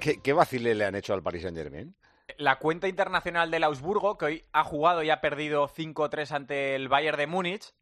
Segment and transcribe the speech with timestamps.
[0.00, 1.94] ¿Qué, qué vacile le han hecho al Paris Saint-Germain?
[2.38, 6.88] La cuenta internacional del Augsburgo, que hoy ha jugado y ha perdido 5-3 ante el
[6.88, 7.74] Bayern de Múnich,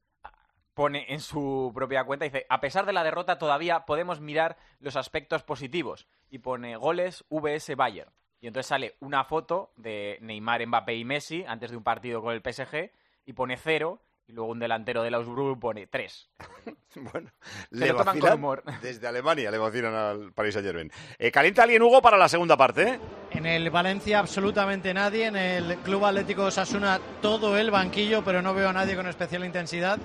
[0.74, 4.96] pone en su propia cuenta, dice, a pesar de la derrota todavía podemos mirar los
[4.96, 6.08] aspectos positivos.
[6.30, 8.12] Y pone goles VS Bayern.
[8.40, 12.34] Y entonces sale una foto de Neymar, Mbappé y Messi antes de un partido con
[12.34, 12.90] el PSG
[13.26, 16.28] y pone cero y luego un delantero del Augsburgo pone tres.
[16.94, 17.30] bueno,
[17.70, 18.62] Se le lo toman con vacilan humor.
[18.82, 20.90] desde Alemania, le vacilan al Paris Saint-Germain.
[21.18, 22.82] Eh, ¿Calienta alguien, Hugo, para la segunda parte?
[22.88, 23.00] eh?
[23.30, 28.52] En el Valencia absolutamente nadie, en el Club Atlético Osasuna todo el banquillo, pero no
[28.54, 29.98] veo a nadie con especial intensidad.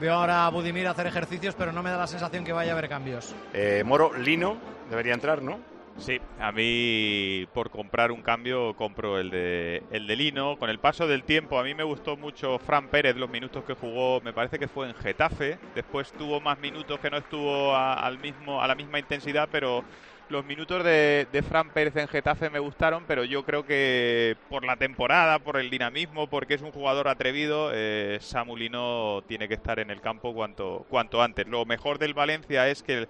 [0.00, 2.76] Veo ahora a Budimir hacer ejercicios, pero no me da la sensación que vaya a
[2.78, 3.34] haber cambios.
[3.52, 4.56] Eh, Moro, Lino,
[4.90, 5.60] debería entrar, ¿no?
[5.96, 10.58] Sí, a mí por comprar un cambio compro el de, el de Lino.
[10.58, 13.74] Con el paso del tiempo, a mí me gustó mucho Fran Pérez, los minutos que
[13.74, 15.58] jugó, me parece que fue en Getafe.
[15.74, 19.84] Después tuvo más minutos que no estuvo a, al mismo, a la misma intensidad, pero
[20.28, 24.64] los minutos de, de Fran Pérez en Getafe me gustaron, pero yo creo que por
[24.64, 29.54] la temporada, por el dinamismo, porque es un jugador atrevido, eh, Samu Lino tiene que
[29.54, 31.46] estar en el campo cuanto, cuanto antes.
[31.46, 33.06] Lo mejor del Valencia es que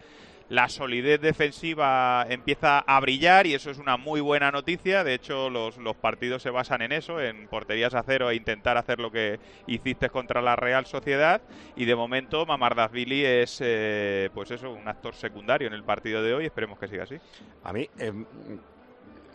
[0.51, 5.03] la solidez defensiva empieza a brillar y eso es una muy buena noticia.
[5.03, 8.77] De hecho, los, los partidos se basan en eso, en porterías a cero e intentar
[8.77, 11.41] hacer lo que hiciste contra la Real Sociedad.
[11.77, 16.35] Y de momento, Mamardashvili es, eh, pues eso, un actor secundario en el partido de
[16.35, 16.45] hoy.
[16.47, 17.17] Esperemos que siga así.
[17.65, 18.13] A mí, eh,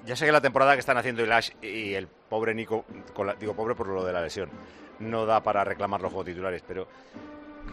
[0.05, 3.27] ya sé que la temporada que están haciendo el Ash y el pobre Nico, con
[3.27, 4.49] la- digo pobre por lo de la lesión,
[4.99, 6.87] no da para reclamar los juegos titulares, pero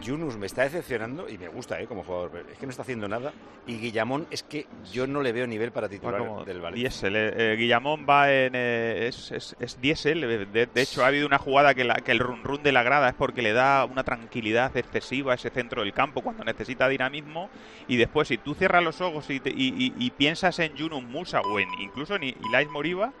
[0.01, 1.87] Yunus me está decepcionando y me gusta, ¿eh?
[1.87, 3.33] Como jugador, pero es que no está haciendo nada.
[3.65, 6.89] Y Guillamón es que yo no le veo nivel para titular como del Valencia.
[6.89, 8.53] diésel, eh, eh, Guillamón va en.
[8.55, 10.23] eh, es, es, es diésel.
[10.23, 12.71] eh, De, de hecho, ha habido una jugada que, la- que el run run de
[12.71, 16.43] la grada es porque le da una tranquilidad excesiva a ese centro del campo cuando
[16.43, 17.49] necesita dinamismo.
[17.87, 21.03] Y después, si tú cierras los ojos y, te- y- y- y piensas en Yunus
[21.03, 23.13] Musa o en incluso en Ilais Moriba.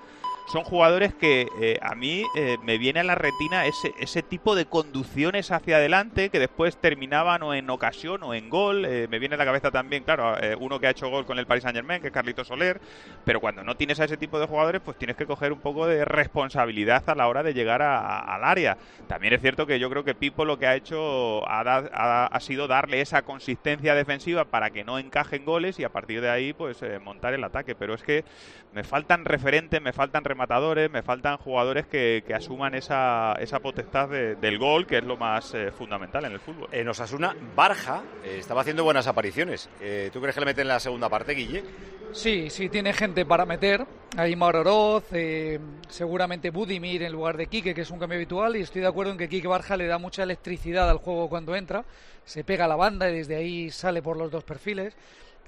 [0.47, 4.55] Son jugadores que eh, a mí eh, me viene a la retina ese, ese tipo
[4.55, 8.85] de conducciones hacia adelante que después terminaban o en ocasión o en gol.
[8.85, 11.47] Eh, me viene a la cabeza también, claro, uno que ha hecho gol con el
[11.47, 12.79] Paris Saint Germain, que es Carlito Soler.
[13.25, 15.85] Pero cuando no tienes a ese tipo de jugadores, pues tienes que coger un poco
[15.85, 18.77] de responsabilidad a la hora de llegar al área.
[19.07, 23.01] También es cierto que yo creo que Pipo lo que ha hecho ha, sido darle
[23.01, 27.33] esa consistencia defensiva para que no encajen goles y a partir de ahí, pues montar
[27.33, 27.75] el ataque.
[27.75, 28.23] Pero es que
[28.71, 34.07] me faltan referentes, me faltan rematadores, me faltan jugadores que, que asuman esa, esa potestad
[34.09, 36.69] de- del gol, que es lo más eh, fundamental en el fútbol.
[36.71, 39.67] En Osasuna, Barja eh, estaba haciendo buenas apariciones.
[39.81, 41.63] Eh, ¿Tú crees que le meten en la segunda parte, Guille?
[42.11, 43.83] Sí, sí, tiene gente para meter.
[44.15, 45.59] Ahí Mauro Oroz, eh,
[45.89, 48.55] seguramente Budimir en lugar de Quique, que es un cambio habitual.
[48.55, 51.55] Y estoy de acuerdo en que Quique Barja le da mucha electricidad al juego cuando
[51.55, 51.83] entra.
[52.25, 54.95] Se pega a la banda y desde ahí sale por los dos perfiles.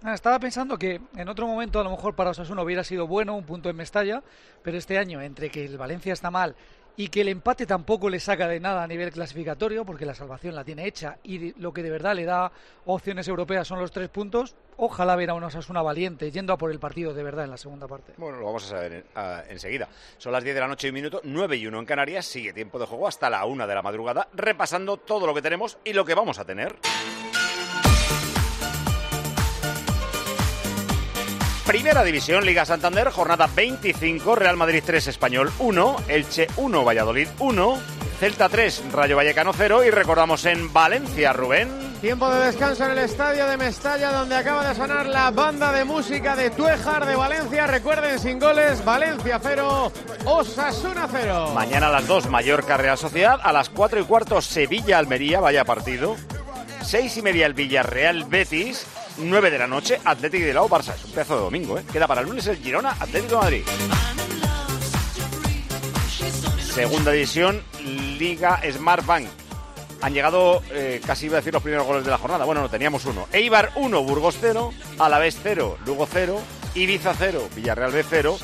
[0.04, 3.36] Ah, estaba pensando que en otro momento a lo mejor para Osasuna hubiera sido bueno
[3.36, 4.24] un punto en Mestalla,
[4.64, 6.56] pero este año entre que el Valencia está mal
[6.96, 10.56] y que el empate tampoco le saca de nada a nivel clasificatorio, porque la salvación
[10.56, 12.52] la tiene hecha y lo que de verdad le da
[12.86, 16.72] opciones europeas son los tres puntos, ojalá ver a un Osasuna valiente yendo a por
[16.72, 18.14] el partido de verdad en la segunda parte.
[18.18, 19.04] Bueno, lo vamos a saber en-
[19.52, 19.90] enseguida.
[20.18, 22.26] Son las 10 de la noche y un minuto, 9 y 1 en Canarias.
[22.26, 25.78] Sigue tiempo de juego hasta la 1 de la madrugada, repasando todo lo que tenemos
[25.84, 26.76] y lo que vamos a tener.
[31.70, 37.80] Primera División, Liga Santander, jornada 25, Real Madrid 3, Español 1, Elche 1, Valladolid 1,
[38.20, 41.70] Celta 3, Rayo Vallecano 0 y recordamos en Valencia, Rubén.
[42.02, 45.86] Tiempo de descanso en el estadio de Mestalla, donde acaba de sonar la banda de
[45.86, 47.68] música de Tuejar de Valencia.
[47.68, 49.92] Recuerden, sin goles, Valencia 0,
[50.26, 51.52] Osasuna 0.
[51.54, 53.40] Mañana a las 2, Mallorca Real Sociedad.
[53.44, 56.16] A las 4 y cuarto, Sevilla Almería, vaya partido.
[56.90, 58.88] 6 y media el Villarreal Betis.
[59.20, 60.96] 9 de la noche, Atlético de Bilbao Barça.
[60.96, 61.84] Es un pedazo de domingo, ¿eh?
[61.94, 63.64] Queda para el lunes el Girona Atlético de Madrid.
[66.74, 67.62] Segunda división,
[68.18, 69.28] Liga Smart Bank.
[70.02, 72.46] Han llegado, eh, casi iba a decir los primeros goles de la jornada.
[72.46, 73.28] Bueno, no, teníamos uno.
[73.34, 76.42] Eibar 1, Burgos 0, Alavés 0, Lugo 0,
[76.74, 78.40] Ibiza 0, Villarreal B 0.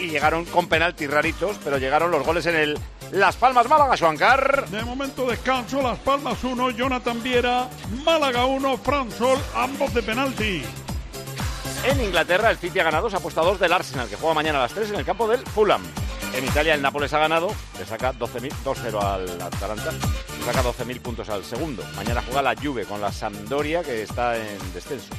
[0.00, 2.76] Y llegaron con penaltis raritos, pero llegaron los goles en el
[3.14, 4.68] Las Palmas Málaga, Suancar.
[4.70, 7.68] De momento descanso, Las Palmas 1, Jonathan Viera,
[8.04, 10.64] Málaga 1, Fran Sol, ambos de penalti.
[11.84, 14.34] En Inglaterra, el City ha ganado, se ha puesto a dos del Arsenal, que juega
[14.34, 15.82] mañana a las 3 en el campo del Fulham.
[16.34, 21.00] En Italia, el Nápoles ha ganado, le saca 12.000 2-0 al Atalanta, le saca 12.000
[21.00, 21.84] puntos al segundo.
[21.94, 25.10] Mañana juega la Juve con la Sampdoria, que está en descenso.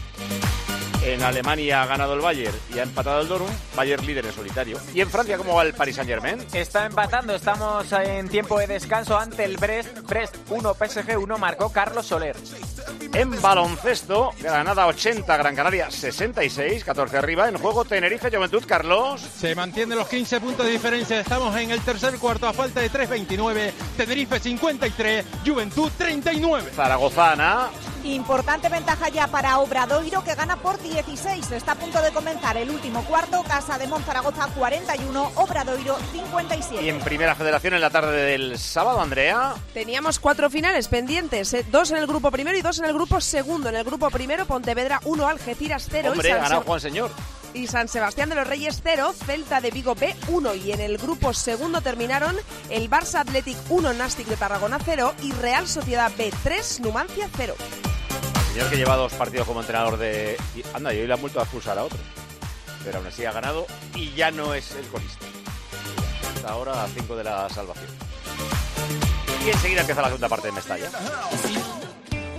[1.05, 4.79] En Alemania ha ganado el Bayern y ha empatado el Dortmund, Bayern líder en solitario.
[4.91, 6.43] ¿Y en Francia cómo va el Paris Saint-Germain?
[6.51, 9.99] Está empatando, estamos en tiempo de descanso ante el Brest.
[9.99, 12.35] Brest 1, PSG 1, marcó Carlos Soler.
[13.13, 17.47] En baloncesto, Granada 80, Gran Canaria 66, 14 arriba.
[17.49, 19.21] En juego Tenerife, Juventud, Carlos.
[19.21, 21.19] Se mantienen los 15 puntos de diferencia.
[21.19, 23.71] Estamos en el tercer cuarto a falta de 3.29.
[23.95, 26.71] Tenerife 53, Juventud 39.
[26.75, 27.69] Zaragoza, Ana.
[28.05, 31.51] Importante ventaja ya para Obradoiro que gana por 16.
[31.51, 33.43] Está a punto de comenzar el último cuarto.
[33.43, 36.83] Casa de Monzaragoza 41, Obradoiro 57.
[36.85, 39.55] Y en Primera Federación en la tarde del sábado, Andrea.
[39.73, 41.65] Teníamos cuatro finales pendientes, ¿eh?
[41.69, 43.67] dos en el grupo primero y dos en el grupo segundo.
[43.69, 47.11] En el grupo primero, Pontevedra 1, Algeciras 0 Hombre, y, San ganado Juan Señor.
[47.53, 50.97] y San Sebastián de los Reyes 0, Celta de Vigo B 1 y en el
[50.97, 52.37] grupo segundo terminaron
[52.69, 57.55] el Barça Athletic 1, Nastic de Tarragona 0 y Real Sociedad B 3, Numancia 0.
[58.55, 60.37] Señor que lleva dos partidos como entrenador de...
[60.73, 61.99] anda, y hoy le han vuelto a expulsar a otro.
[62.85, 65.25] Pero aún así ha ganado y ya no es el colista.
[66.33, 67.87] Hasta ahora a 5 de la salvación.
[69.45, 70.89] Y enseguida empieza la segunda parte de Mestalla.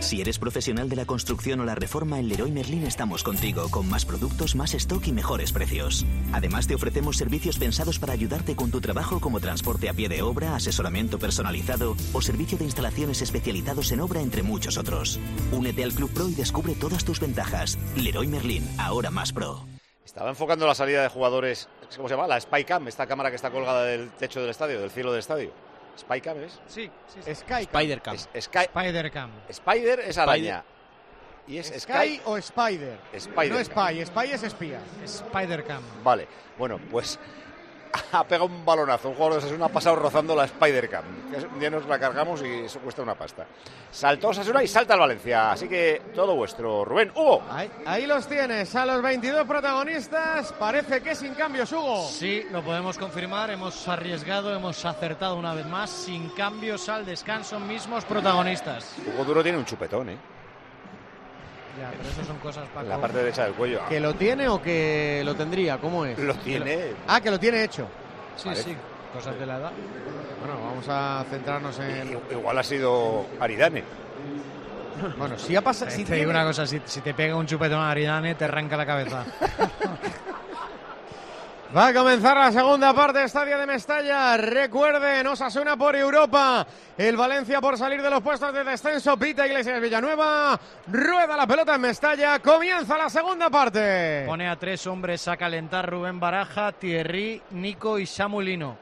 [0.06, 3.88] Si eres profesional de la construcción o la reforma, en Leroy Merlin estamos contigo, con
[3.88, 6.06] más productos, más stock y mejores precios.
[6.32, 10.23] Además, te ofrecemos servicios pensados para ayudarte con tu trabajo como transporte a pie de
[10.23, 15.19] obra, asesoramiento personalizado o servicio de instalaciones especializados en obra, entre muchos otros.
[15.50, 17.76] Únete al Club Pro y descubre todas tus ventajas.
[17.97, 19.67] Leroy Merlin, ahora más pro.
[20.05, 22.29] Estaba enfocando la salida de jugadores, ¿cómo se llama?
[22.29, 25.50] La Spycam, esta cámara que está colgada del techo del estadio, del cielo del estadio.
[25.98, 26.60] ¿Spycam es?
[26.66, 27.34] Sí, sí, sí.
[27.34, 27.62] Sky.
[27.62, 28.14] Spider-Cam.
[28.14, 29.31] Es- Sky- Spider-Cam.
[29.48, 30.64] Spider es araña.
[31.48, 31.78] Y es Sky,
[32.19, 32.20] Sky.
[32.25, 32.98] o Spider.
[33.12, 33.52] Spider.
[33.52, 34.81] No Spy, Spy es espía.
[35.04, 35.82] Spider-Cam.
[36.02, 36.26] Vale,
[36.58, 37.19] bueno, pues
[38.12, 39.09] ha pegado un balonazo.
[39.09, 41.05] Un jugador de Osasuna ha pasado rozando la Spider-Cam.
[41.31, 43.47] Que Un día nos la cargamos y eso cuesta una pasta.
[43.91, 45.53] Saltó Osasuna y salta el Valencia.
[45.53, 46.85] Así que todo vuestro.
[46.85, 47.43] Rubén, Hugo.
[47.50, 50.53] Ahí, ahí los tienes, a los 22 protagonistas.
[50.53, 52.06] Parece que sin cambios, Hugo.
[52.09, 53.50] Sí, lo podemos confirmar.
[53.50, 55.91] Hemos arriesgado, hemos acertado una vez más.
[55.91, 58.94] Sin cambios al descanso, mismos protagonistas.
[59.06, 60.17] Hugo Duro tiene un chupetón, ¿eh?
[61.81, 63.81] Ya, pero eso son cosas para En la parte derecha del cuello.
[63.88, 65.78] ¿Que lo tiene o que lo tendría?
[65.78, 66.19] ¿Cómo es?
[66.19, 66.93] Lo tiene.
[67.06, 67.87] Ah, que lo tiene hecho.
[68.37, 68.62] Sí, Parece.
[68.70, 68.76] sí,
[69.12, 69.73] cosas de la edad.
[70.40, 72.19] Bueno, vamos a centrarnos en.
[72.31, 73.82] Igual ha sido Aridane.
[75.19, 75.90] Bueno, si ha pasado.
[75.90, 78.34] Si Si te digo tiene- una cosa, si, si te pega un chupetón a Aridane,
[78.34, 79.25] te arranca la cabeza.
[81.74, 84.36] Va a comenzar la segunda parte, Estadio de Mestalla.
[84.36, 86.64] Recuerden, Osasuna por Europa.
[86.96, 89.16] El Valencia por salir de los puestos de descenso.
[89.16, 90.58] Pita Iglesias Villanueva.
[90.86, 92.38] Rueda la pelota en Mestalla.
[92.38, 94.24] Comienza la segunda parte.
[94.26, 98.78] Pone a tres hombres a calentar Rubén Baraja, Thierry, Nico y Samulino.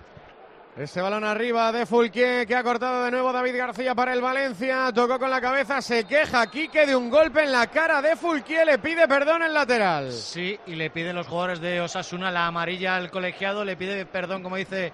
[0.76, 4.90] Ese balón arriba de Fulquier que ha cortado de nuevo David García para el Valencia.
[4.92, 8.66] Tocó con la cabeza, se queja Quique de un golpe en la cara de Fulquier.
[8.66, 10.10] Le pide perdón el lateral.
[10.10, 14.42] Sí, y le piden los jugadores de Osasuna la amarilla al colegiado, le pide perdón,
[14.42, 14.92] como dice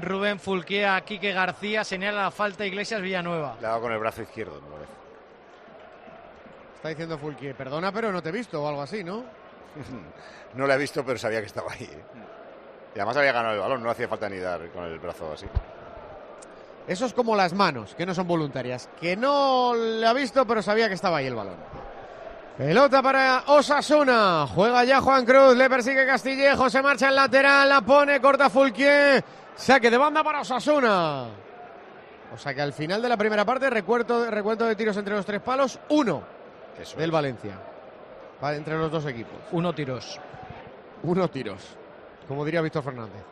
[0.00, 3.56] Rubén Fulquier a Quique García, señala la falta Iglesias Villanueva.
[3.58, 4.92] Le ha dado con el brazo izquierdo, me parece.
[6.76, 9.24] Está diciendo Fulquier, perdona, pero no te he visto o algo así, ¿no?
[10.54, 11.84] No le he visto, pero sabía que estaba ahí.
[11.84, 12.04] ¿eh?
[12.94, 15.46] Y además había ganado el balón, no hacía falta ni dar con el brazo así.
[16.86, 18.88] Eso es como las manos, que no son voluntarias.
[19.00, 21.56] Que no le ha visto, pero sabía que estaba ahí el balón.
[22.58, 24.46] Pelota para Osasuna.
[24.46, 25.56] Juega ya Juan Cruz.
[25.56, 26.68] Le persigue Castillejo.
[26.68, 27.68] Se marcha en lateral.
[27.68, 28.20] La pone.
[28.20, 29.24] Corta Fulquier.
[29.56, 31.28] Saque de banda para Osasuna.
[32.34, 35.24] O sea que al final de la primera parte, recuento, recuento de tiros entre los
[35.24, 35.78] tres palos.
[35.90, 36.22] Uno
[36.78, 37.12] Eso del es.
[37.12, 37.58] Valencia.
[38.42, 39.38] Va entre los dos equipos.
[39.52, 40.20] Uno tiros.
[41.02, 41.76] Uno tiros.
[42.28, 43.22] Como diría Víctor Fernández.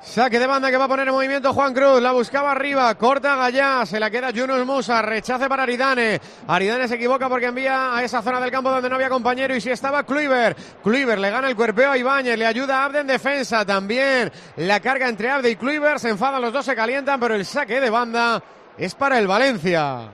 [0.00, 2.00] Saque de banda que va a poner en movimiento Juan Cruz.
[2.00, 2.94] La buscaba arriba.
[2.94, 3.84] Corta Gallá.
[3.84, 5.02] Se la queda Yunus Musa.
[5.02, 6.20] Rechace para Aridane.
[6.46, 9.54] Aridane se equivoca porque envía a esa zona del campo donde no había compañero.
[9.54, 10.56] Y si estaba Kluivert.
[10.82, 12.38] Kluivert le gana el cuerpeo a Ibáñez.
[12.38, 13.66] Le ayuda a Abde en defensa.
[13.66, 15.98] También la carga entre Abde y Kluivert.
[15.98, 17.20] Se enfadan los dos, se calientan.
[17.20, 18.42] Pero el saque de banda
[18.78, 20.10] es para el Valencia.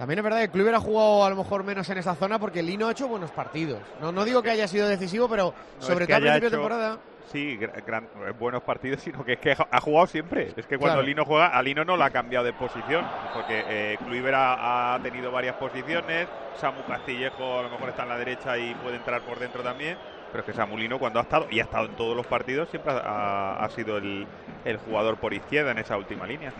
[0.00, 2.62] También es verdad que Kluivert ha jugado a lo mejor menos en esta zona porque
[2.62, 3.82] Lino ha hecho buenos partidos.
[4.00, 6.48] No, no digo que haya sido decisivo, pero No, sobre es que todo al principio
[6.48, 6.98] de temporada.
[7.30, 10.54] Sí, gra- gran- eh, buenos partidos, sino que es que ha jugado siempre.
[10.56, 11.02] Es que cuando Claro.
[11.02, 13.04] Lino juega, a Lino no la ha cambiado de posición,
[13.34, 18.08] porque eh, Kluivert ha, ha tenido varias posiciones, Samu Castillejo a lo mejor está en
[18.08, 19.98] la derecha y puede entrar por dentro también,
[20.32, 22.70] pero es que Samu Lino cuando ha estado, y ha estado en todos los partidos,
[22.70, 24.26] siempre ha, ha sido el,
[24.64, 26.54] el jugador por izquierda en esa última línea.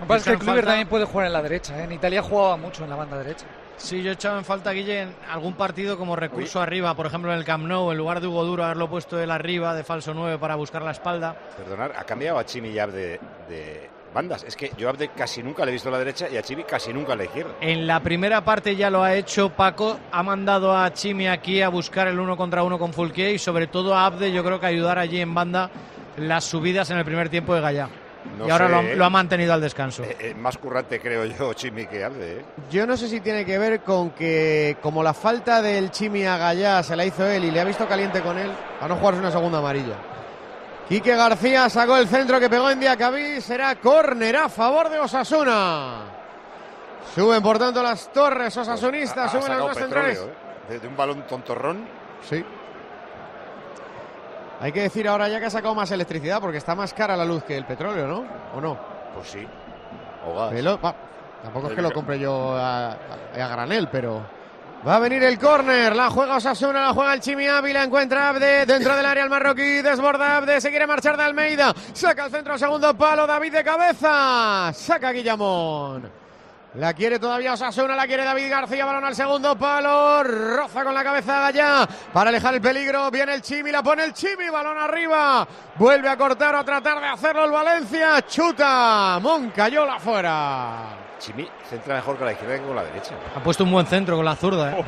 [0.00, 1.78] Lo que pasa es que Echan Kluivert falta- también puede jugar en la derecha.
[1.80, 1.84] ¿eh?
[1.84, 3.46] En Italia jugaba mucho en la banda derecha.
[3.76, 7.32] Sí, yo he echado en falta, Guille, en algún partido como recurso arriba, por ejemplo
[7.32, 10.12] en el Camp Nou, en lugar de Hugo Duro, haberlo puesto él arriba de falso
[10.14, 11.36] 9 para buscar la espalda.
[11.56, 14.42] Perdonar, ha cambiado a Chimi y a Abde de bandas.
[14.42, 16.42] Es que yo a Abde casi nunca le he visto a la derecha y a
[16.42, 17.52] Chimi casi nunca a la izquierda.
[17.60, 21.68] En la primera parte ya lo ha hecho Paco, ha mandado a Chimi aquí a
[21.68, 24.66] buscar el uno contra uno con Fulquier y sobre todo a Abde, yo creo que
[24.66, 25.70] ayudar allí en banda
[26.16, 27.88] las subidas en el primer tiempo de Gallá.
[28.36, 30.02] No y ahora sé, lo, ha- lo ha mantenido al descanso.
[30.04, 32.38] Eh, eh, más currante creo yo, Chimi, que Alde.
[32.40, 32.44] ¿eh?
[32.70, 36.36] Yo no sé si tiene que ver con que, como la falta del Chimi a
[36.36, 39.20] Gallá se la hizo él y le ha visto caliente con él, a no jugarse
[39.20, 39.94] una segunda amarilla.
[40.88, 43.40] Quique García sacó el centro que pegó en Diacabí.
[43.42, 46.04] Será córner a favor de Osasuna.
[47.14, 49.26] Suben, por tanto, las torres osasunistas.
[49.26, 50.36] Ha suben las sacado dos petróleo, centrales.
[50.68, 50.72] ¿eh?
[50.72, 51.86] De, de un balón tontorrón.
[52.28, 52.44] Sí.
[54.60, 57.24] Hay que decir ahora ya que ha sacado más electricidad porque está más cara la
[57.24, 58.24] luz que el petróleo, ¿no?
[58.56, 58.76] ¿O no?
[59.14, 59.46] Pues sí.
[60.26, 60.52] O gas.
[60.52, 60.94] Velo- va,
[61.42, 62.96] tampoco es que lo compre yo a, a-
[63.44, 64.20] a granel, pero.
[64.86, 68.64] Va a venir el córner, la juega Osasuna, la juega el Chimi Ávila, encuentra Abde
[68.64, 72.56] dentro del área el marroquí, desborda Abde, se quiere marchar de Almeida, saca el centro,
[72.56, 76.08] segundo palo, David de cabeza, saca Guillamón.
[76.74, 81.02] La quiere todavía Osasuna, la quiere David García, balón al segundo palo, roza con la
[81.02, 85.48] cabeza allá para alejar el peligro, viene el Chimi, la pone el Chimi, balón arriba,
[85.76, 90.98] vuelve a cortar o a tratar de hacerlo el Valencia, chuta, Moncayola afuera.
[91.18, 93.14] Chimi centra mejor con la izquierda que con la derecha.
[93.34, 94.78] Ha puesto un buen centro con la zurda.
[94.78, 94.84] ¿eh?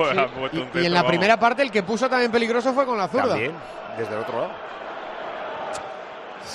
[0.74, 1.10] Y, en la vamos.
[1.10, 3.28] primera parte el que puso también peligroso fue con la zurda.
[3.28, 3.54] También,
[3.96, 4.50] desde el otro lado.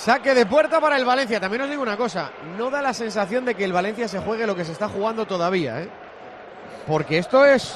[0.06, 1.40] Saque de puerta para el Valencia.
[1.40, 4.46] También os digo una cosa, no da la sensación de que el Valencia se juegue
[4.46, 5.88] lo que se está jugando todavía, ¿eh?
[6.86, 7.74] Porque esto es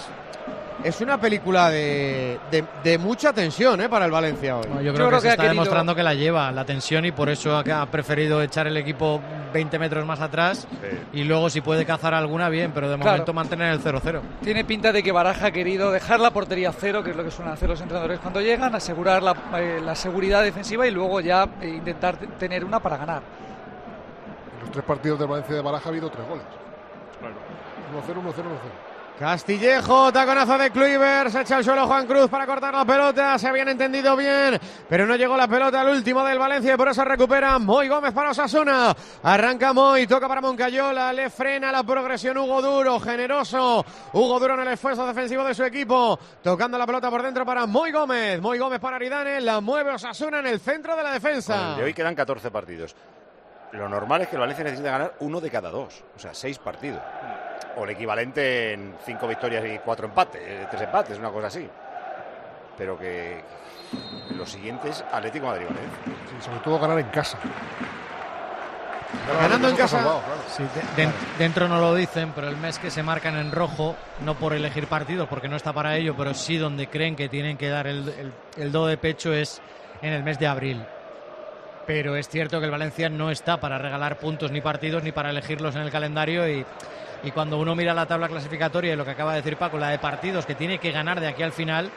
[0.84, 3.88] es una película de, de, de mucha tensión, ¿eh?
[3.88, 4.64] Para el Valencia hoy.
[4.84, 7.12] Yo creo Yo que, se que está querido- demostrando que la lleva la tensión y
[7.12, 9.20] por eso ha, preferido echar el equipo
[9.52, 10.66] 20 metros más atrás
[11.12, 13.10] y luego si puede cazar alguna bien, pero de Claro.
[13.12, 14.20] momento mantener el 0-0.
[14.42, 17.24] Tiene pinta de que Baraja ha querido dejar la portería a cero, que es lo
[17.24, 21.20] que suelen hacer los entrenadores cuando llegan, asegurar la, eh, la seguridad defensiva y luego
[21.20, 23.22] ya eh, intentar tener una para ganar.
[24.56, 26.44] En los tres partidos de Valencia de Baraja ha habido tres goles.
[27.22, 28.89] 1-0, 1-0, 1-0.
[29.20, 33.48] Castillejo, taconazo de Kluivert, se echa al suelo Juan Cruz para cortar la pelota, se
[33.48, 34.58] habían entendido bien,
[34.88, 38.14] pero no llegó la pelota al último del Valencia y por eso recupera Moy Gómez
[38.14, 38.96] para Osasuna.
[39.22, 43.84] Arranca Moy, toca para Moncayola, le frena la progresión Hugo Duro, generoso.
[44.14, 47.66] Hugo Duro en el esfuerzo defensivo de su equipo, tocando la pelota por dentro para
[47.66, 48.40] Moy Gómez.
[48.40, 51.76] Moy Gómez para Aridane, la mueve Osasuna en el centro de la defensa.
[51.76, 52.96] de hoy quedan 14 partidos.
[53.72, 56.58] Lo normal es que el Valencia necesita ganar uno de cada dos, o sea, seis
[56.58, 57.02] partidos.
[57.76, 61.68] O el equivalente en cinco victorias y cuatro empates, eh, tres empates, una cosa así.
[62.76, 63.40] Pero que
[64.36, 65.98] los siguientes, Atlético Madrid, Valencia.
[66.28, 67.38] Sí, sobre todo ganar en casa.
[69.40, 69.98] Ganando en casa.
[69.98, 70.40] salvado, claro.
[70.56, 70.62] Sí,
[70.96, 74.34] de- de- dentro no lo dicen, pero el mes que se marcan en rojo, no
[74.36, 77.68] por elegir partidos, porque no está para ello, pero sí donde creen que tienen que
[77.68, 79.60] dar el, el- el do de pecho es
[80.02, 80.84] en el mes de abril.
[81.86, 85.30] Pero es cierto que el Valencia no está para regalar puntos ni partidos ni para
[85.30, 86.64] elegirlos en el calendario y,
[87.22, 89.88] y cuando uno mira la tabla clasificatoria y lo que acaba de decir Paco, la
[89.88, 91.90] de partidos que tiene que ganar de aquí al final,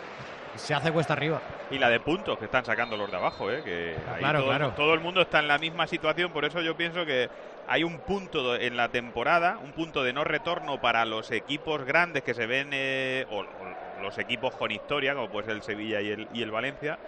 [0.56, 1.42] se hace cuesta arriba.
[1.72, 3.62] Y la de puntos que están sacando los de abajo, ¿eh?
[3.64, 4.70] que ahí Claro, todo, claro.
[4.76, 7.30] todo el mundo está en la misma situación, por eso yo pienso que
[7.68, 12.24] hay un punto en la temporada, un punto de no retorno para los equipos grandes
[12.24, 16.02] que se ven, eh, o, o los equipos con historia, como puede ser el Sevilla
[16.02, 17.00] y el, y el Valencia.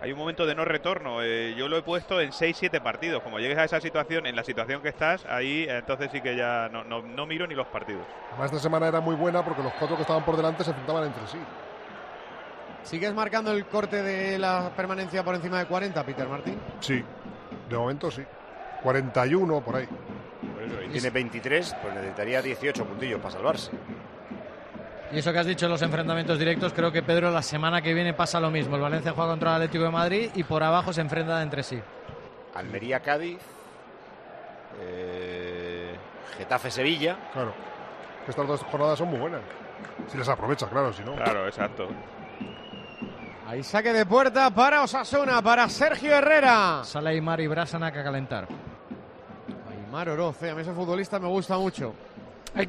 [0.00, 1.22] Hay un momento de no retorno.
[1.22, 3.22] eh, yo lo he puesto en 6-7 partidos.
[3.22, 6.36] Como llegues a esa situación, en la situación que estás, ahí eh, entonces sí que
[6.36, 8.02] ya no, no, no miro ni los partidos.
[8.30, 11.04] Además, esta semana era muy buena porque los cuatro que estaban por delante se enfrentaban
[11.04, 11.38] entre sí.
[12.82, 16.58] ¿Sigues marcando el corte de la permanencia por encima de 40, Peter Martín?
[16.80, 17.04] Sí,
[17.68, 18.22] de momento sí.
[18.82, 19.86] 41 por ahí.
[19.86, 23.70] Por eso, y tiene 23, pues necesitaría 18 puntillos para salvarse.
[25.12, 27.92] Y eso que has dicho en los enfrentamientos directos, creo que Pedro la semana que
[27.92, 28.76] viene pasa lo mismo.
[28.76, 31.80] El Valencia juega contra el Atlético de Madrid y por abajo se enfrentan entre sí.
[32.54, 33.40] Almería, Cádiz,
[34.80, 35.96] eh,
[36.38, 37.16] Getafe, Sevilla.
[37.32, 37.52] Claro.
[38.24, 39.40] Que estas dos jornadas son muy buenas.
[40.08, 41.16] Si las aprovechas, claro, si no.
[41.16, 41.88] Claro, exacto.
[43.48, 46.82] Ahí saque de puerta para Osasuna, para Sergio Herrera.
[46.84, 48.46] Sale Aymar y Brasanac a calentar.
[49.72, 51.94] Aymar Oroz, eh, a mí ese futbolista me gusta mucho.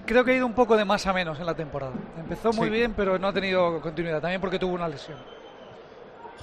[0.05, 1.93] Creo que ha ido un poco de más a menos en la temporada.
[2.17, 2.71] Empezó muy Sí.
[2.73, 4.21] bien, pero no ha tenido continuidad.
[4.21, 5.17] También porque tuvo una lesión.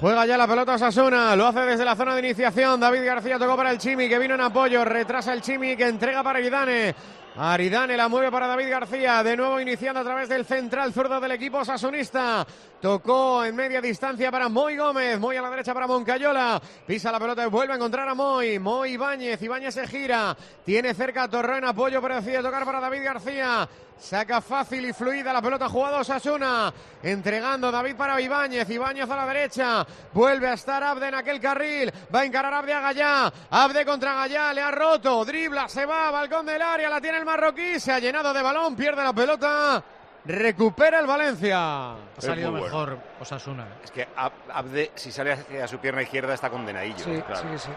[0.00, 2.78] Juega ya la pelota Osasuna, lo hace desde la zona de iniciación.
[2.78, 4.84] David García tocó para el Chimi, que vino en apoyo.
[4.84, 6.94] Retrasa el Chimi, que entrega para Aridane.
[7.36, 11.32] Aridane la mueve para David García, de nuevo iniciando a través del central zurdo del
[11.32, 12.46] equipo sasunista.
[12.80, 16.60] Tocó en media distancia para Moy Gómez, Moy a la derecha para Moncayola.
[16.86, 18.58] Pisa la pelota y vuelve a encontrar a Moy.
[18.58, 20.36] Moy Ibáñez, Ibáñez se gira.
[20.64, 23.68] Tiene cerca a apoyo, pero decide tocar para David García.
[23.98, 26.72] Saca fácil y fluida la pelota jugada Osasuna.
[27.02, 28.70] Entregando David para Ibáñez.
[28.70, 29.86] Ibáñez a la derecha.
[30.12, 31.92] Vuelve a estar Abde en aquel carril.
[32.14, 33.32] Va a encarar Abde a Gallá.
[33.50, 34.52] Abde contra Gallá.
[34.52, 35.24] Le ha roto.
[35.24, 35.68] Dribla.
[35.68, 36.12] Se va.
[36.12, 36.88] Balcón del área.
[36.88, 37.78] La tiene el marroquí.
[37.78, 38.74] Se ha llenado de balón.
[38.74, 39.82] Pierde la pelota.
[40.24, 41.92] Recupera el Valencia.
[41.92, 42.66] Ha salido bueno.
[42.66, 43.66] mejor Osasuna.
[43.84, 47.04] Es que Ab- Abde, si sale hacia su pierna izquierda, está condenadillo.
[47.04, 47.42] Sí, claro.
[47.52, 47.70] sí, sí.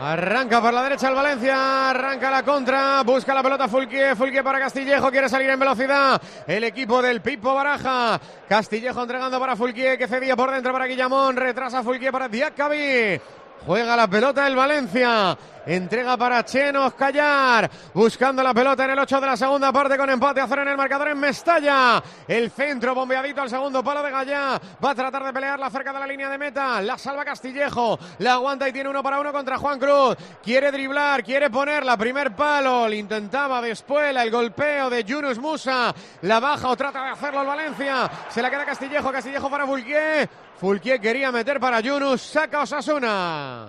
[0.00, 4.58] Arranca por la derecha el Valencia, arranca la contra, busca la pelota Fulquier, Fulquier para
[4.58, 8.18] Castillejo, quiere salir en velocidad el equipo del Pipo Baraja.
[8.48, 13.20] Castillejo entregando para Fulquier, que cedía por dentro para Guillamón, retrasa Fulquier para Diacabi.
[13.66, 15.36] Juega la pelota el Valencia.
[15.64, 17.70] Entrega para Chenos Callar.
[17.94, 20.68] Buscando la pelota en el 8 de la segunda parte con empate a cero en
[20.68, 22.02] el marcador en Mestalla.
[22.26, 24.60] El centro bombeadito al segundo palo de Gallá.
[24.84, 26.80] Va a tratar de pelearla cerca de la línea de meta.
[26.82, 27.96] La salva Castillejo.
[28.18, 30.16] La aguanta y tiene uno para uno contra Juan Cruz.
[30.42, 31.96] Quiere driblar, quiere ponerla.
[31.96, 32.88] Primer palo.
[32.88, 35.94] Le intentaba después el golpeo de Yunus Musa.
[36.22, 38.10] La baja o trata de hacerlo el Valencia.
[38.28, 39.12] Se la queda Castillejo.
[39.12, 40.28] Castillejo para Fulquier.
[40.56, 42.20] Fulquier quería meter para Yunus.
[42.22, 43.66] Saca Osasuna.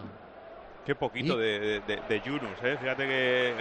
[0.86, 2.78] Qué poquito de, de, de Yunus, ¿eh?
[2.80, 3.54] Fíjate que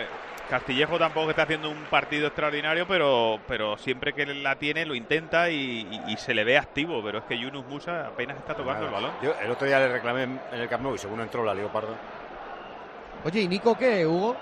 [0.50, 5.49] Castillejo tampoco está haciendo un partido extraordinario, pero, pero siempre que la tiene lo intenta
[5.49, 7.00] y, y- y se le ve activo.
[7.02, 9.12] Pero es que Yunus Musa apenas está tocando el balón.
[9.23, 11.55] Yo el otro día le reclamé en en el Camp Nou y según entró la
[11.55, 11.95] Leopardo.
[13.25, 14.37] Oye, ¿y Nico qué, Hugo?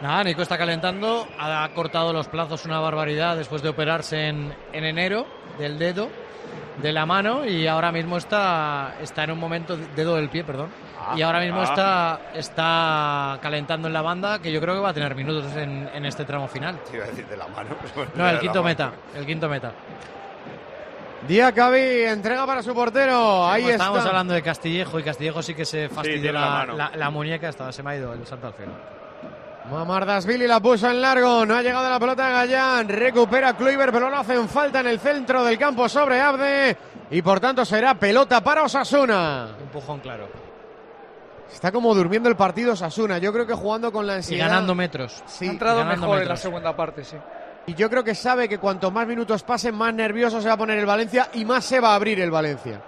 [0.00, 4.84] Nada, Nico está calentando, ha cortado los plazos una barbaridad después de operarse en, en
[4.84, 5.26] enero
[5.58, 6.08] del dedo,
[6.82, 10.68] de la mano y ahora mismo está, está en un momento, dedo del pie, perdón,
[11.16, 11.64] y ahora mismo ah.
[11.64, 15.88] está, está calentando en la banda que yo creo que va a tener minutos en,
[15.92, 16.78] en este tramo final.
[16.90, 17.70] Te iba a decir de la mano.
[18.14, 19.72] No, el quinto meta, el quinto meta.
[21.28, 23.46] Diacabi entrega para su portero.
[23.46, 23.72] Ahí está.
[23.74, 26.76] Estábamos hablando de Castillejo y Castillejo sí que se fastidió la la, mano.
[26.76, 28.72] la- la muñeca, estaba, se me ha ido el salto al cielo.
[29.70, 34.10] Mamardasvili la puso en largo, no ha llegado la pelota a Gallán, recupera Kluivert, pero
[34.10, 36.76] lo hacen falta en el centro del campo sobre Abde
[37.10, 39.50] y por tanto será pelota para Osasuna.
[39.60, 40.28] Empujón claro.
[41.52, 44.48] Está como durmiendo el partido Osasuna, yo creo que jugando con la Y ansiedad.
[44.48, 45.22] ganando metros.
[45.26, 47.16] Sí, ha entrado mejor en la segunda parte, sí.
[47.66, 50.58] Y yo creo que sabe que cuanto más minutos pasen, más nervioso se va a
[50.58, 52.80] poner el Valencia y más se va a abrir el Valencia.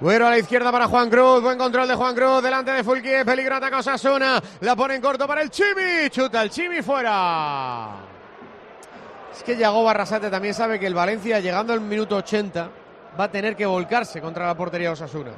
[0.00, 3.24] Güero a la izquierda para Juan Cruz, buen control de Juan Cruz, delante de Fulquier,
[3.26, 7.96] peligro ataca Osasuna, la pone en corto para el Chimi, chuta el Chimi fuera.
[9.30, 12.70] Es que Yago Barrasate también sabe que el Valencia, llegando al minuto 80,
[13.18, 15.32] va a tener que volcarse contra la portería Osasuna.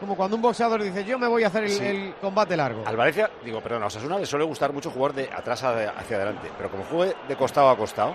[0.00, 1.84] Como cuando un boxeador dice, yo me voy a hacer el, Sí.
[1.84, 2.84] el combate largo.
[2.86, 6.50] Al Valencia, digo, perdón, a Osasuna le suele gustar mucho jugar de atrás hacia adelante,
[6.56, 8.14] pero como juegue de costado a costado,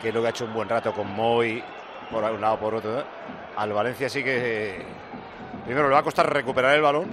[0.00, 1.62] que es lo que ha hecho un buen rato con Moy,
[2.10, 3.04] por un lado, por otro,
[3.56, 4.84] al Valencia sí que
[5.70, 7.06] primero le va a costar recuperar el balón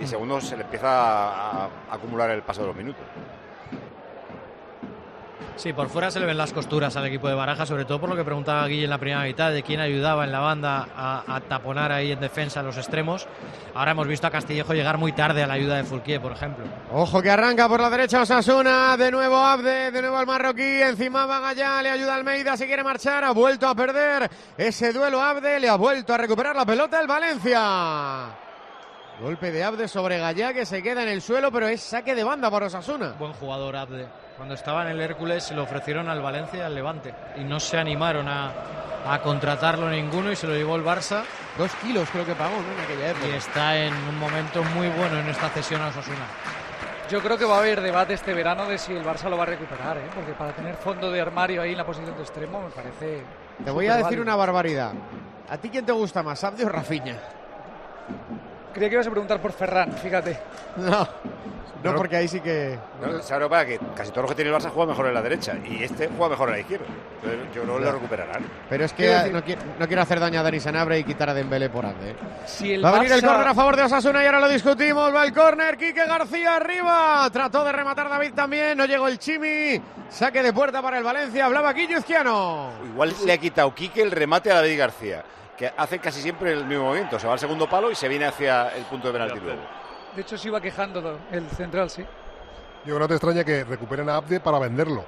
[0.00, 3.02] y segundo se le empieza a, acumular el paso de los minutos.
[5.60, 8.08] Sí, por fuera se le ven las costuras al equipo de Baraja, sobre todo por
[8.08, 11.22] lo que preguntaba Guille en la primera mitad, de quién ayudaba en la banda a,
[11.36, 13.28] a taponar ahí en defensa los extremos.
[13.74, 16.64] Ahora hemos visto a Castillejo llegar muy tarde a la ayuda de Fulquier, por ejemplo.
[16.90, 21.26] Ojo que arranca por la derecha Osasuna, de nuevo Abde, de nuevo el marroquí, encima
[21.26, 25.60] va Gallá, le ayuda Almeida, si quiere marchar, ha vuelto a perder ese duelo Abde,
[25.60, 28.28] le ha vuelto a recuperar la pelota el Valencia.
[29.20, 32.24] Golpe de Abde sobre Gallá que se queda en el suelo, pero es saque de
[32.24, 33.14] banda para Osasuna.
[33.18, 34.29] Buen jugador Abde.
[34.40, 37.60] Cuando estaba en el Hércules se lo ofrecieron al Valencia y al Levante y no
[37.60, 38.50] se animaron a,
[39.06, 41.24] a contratarlo ninguno y se lo llevó el Barça.
[41.58, 42.72] Dos kilos creo que pagó ¿no?
[42.72, 43.26] en aquella época.
[43.28, 46.24] Y está en un momento muy bueno en esta cesión a Osasuna.
[47.10, 49.42] Yo creo que va a haber debate este verano de si el Barça lo va
[49.42, 50.08] a recuperar, ¿eh?
[50.14, 53.22] porque para tener fondo de armario ahí en la posición de extremo me parece.
[53.62, 54.22] Te voy a decir superválido.
[54.22, 54.92] una barbaridad.
[55.50, 57.18] ¿A ti quién te gusta más, Abde o Rafiña?
[58.72, 60.40] Creía que ibas a preguntar por Ferran, fíjate.
[60.76, 61.06] No,
[61.82, 62.78] no porque ahí sí que...
[63.00, 63.66] No, ¿Sabes lo que pasa?
[63.66, 66.08] Que casi todos los que tiene el Barça juegan mejor en la derecha y este
[66.08, 66.86] juega mejor en la izquierda.
[67.22, 68.44] Entonces, yo creo que lo recuperarán.
[68.68, 71.30] Pero es que Quiero no, qui- no quiero hacer daño a Dani Sanabre y quitar
[71.30, 72.10] a Dembélé por Abde.
[72.10, 72.16] ¿eh?
[72.46, 75.14] Si el Va a venir el córner a favor de Osasuna y ahora lo discutimos.
[75.14, 77.28] Va el córner, Quique García arriba.
[77.32, 79.80] Trató de rematar David también, no llegó el Chimi.
[80.08, 81.46] Saque de puerta para el Valencia.
[81.46, 82.70] Hablaba Guillo Izquiano.
[82.92, 85.24] Igual le ha quitado Quique el remate a David García,
[85.56, 87.18] que hace casi siempre el mismo movimiento.
[87.18, 89.60] Se va al segundo palo y se viene hacia el punto de penalti luego.
[90.14, 92.04] De hecho, se iba quejando el central, sí.
[92.84, 95.04] Digo, no te extraña que recuperen a Abde para venderlo.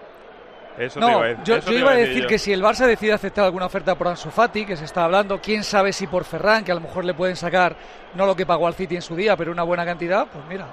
[0.79, 3.95] Eso No, yo, yo iba a decir que si el Barça decide aceptar alguna oferta
[3.95, 6.81] por Ansu Fati, que se está hablando, quién sabe si por Ferran, que a lo
[6.81, 7.77] mejor le pueden sacar
[8.15, 10.67] no lo que pagó al City en su día, pero una buena cantidad, pues mira,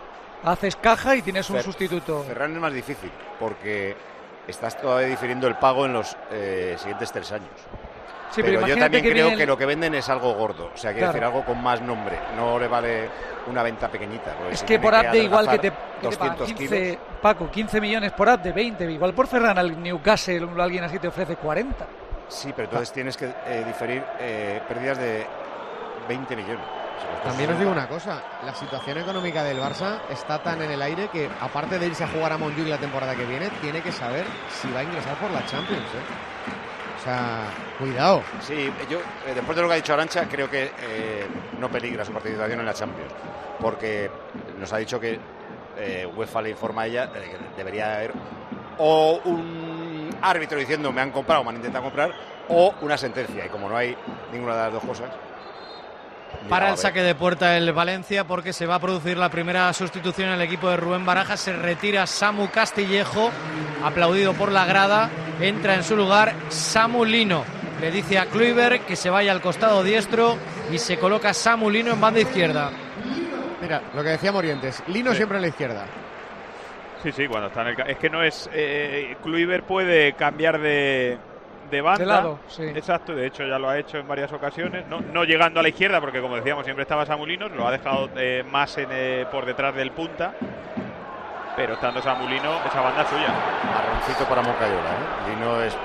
[0.44, 2.24] haces caja y tienes un Fer- sustituto.
[2.24, 3.96] Ferran es más difícil porque
[4.48, 7.50] estás todavía difiriendo el pago en los eh, siguientes tres años.
[8.32, 10.72] Sí, pero pero yo también que creo viene que lo que venden es algo gordo,
[10.74, 11.14] o sea, quiere Claro.
[11.14, 12.20] decir algo con más nombre.
[12.36, 13.10] No le vale
[13.48, 14.36] una venta pequeñita.
[14.52, 16.98] Es si que por Abde igual que te, adelgazar que te pagan 200 15, kilos.
[17.22, 21.08] Paco, 15 millones por Abde, 20, igual por Ferran al Newcastle o alguien así te
[21.08, 21.88] ofrece 40.
[22.28, 25.26] Sí, pero entonces tienes que eh, diferir eh, pérdidas de
[26.08, 26.66] 20 millones.
[27.24, 31.08] También os digo una cosa, la situación económica del Barça está tan en el aire
[31.08, 34.26] que aparte de irse a jugar a Montjuic la temporada que viene, tiene que saber
[34.50, 35.82] si va a ingresar por la Champions.
[35.82, 36.29] ¿eh?
[37.00, 38.22] O sea, cuidado.
[38.42, 42.04] Sí, yo eh, después de lo que ha dicho Arancha, creo que eh, no peligra
[42.04, 43.14] su participación en la Champions.
[43.60, 44.10] Porque
[44.58, 45.18] nos ha dicho que
[45.78, 48.14] eh, UEFA le informa a ella de que debería haber
[48.80, 52.12] o un árbitro diciendo me han comprado, me han intentado comprar,
[52.50, 53.46] o una sentencia.
[53.46, 53.96] Y como no hay
[54.32, 55.10] ninguna de las dos cosas.
[56.48, 60.30] Para el saque de puerta el Valencia porque se va a producir la primera sustitución
[60.30, 61.38] en el equipo de Rubén Baraja.
[61.38, 63.30] Se retira Samu Castillejo,
[63.84, 65.10] aplaudido por la grada.
[65.42, 67.44] Entra en su lugar Samu Lino.
[67.82, 70.38] Le dice a Kluivert que se vaya al costado diestro
[70.72, 72.72] y se coloca Samu Lino en banda izquierda.
[73.62, 75.18] Mira, lo que decía Morientes, Lino Sí.
[75.18, 75.86] siempre en la izquierda.
[77.04, 77.90] Sí, sí, cuando está en el...
[77.90, 78.50] Es que no es...
[78.54, 81.18] Eh, Kluivert puede cambiar de,
[81.70, 82.00] de banda.
[82.00, 82.64] De lado, sí.
[82.64, 84.86] Exacto, de hecho ya lo ha hecho en varias ocasiones.
[84.88, 88.10] No, no llegando a la izquierda, porque como decíamos, siempre estaba Samulinos, lo ha dejado
[88.16, 90.34] eh, más en, eh, por detrás del punta.
[91.56, 93.34] Pero estando Samulino, esa banda es suya.
[93.74, 95.30] Marroncito para Moncayola, ¿eh?
[95.30, 95.78] Lino es.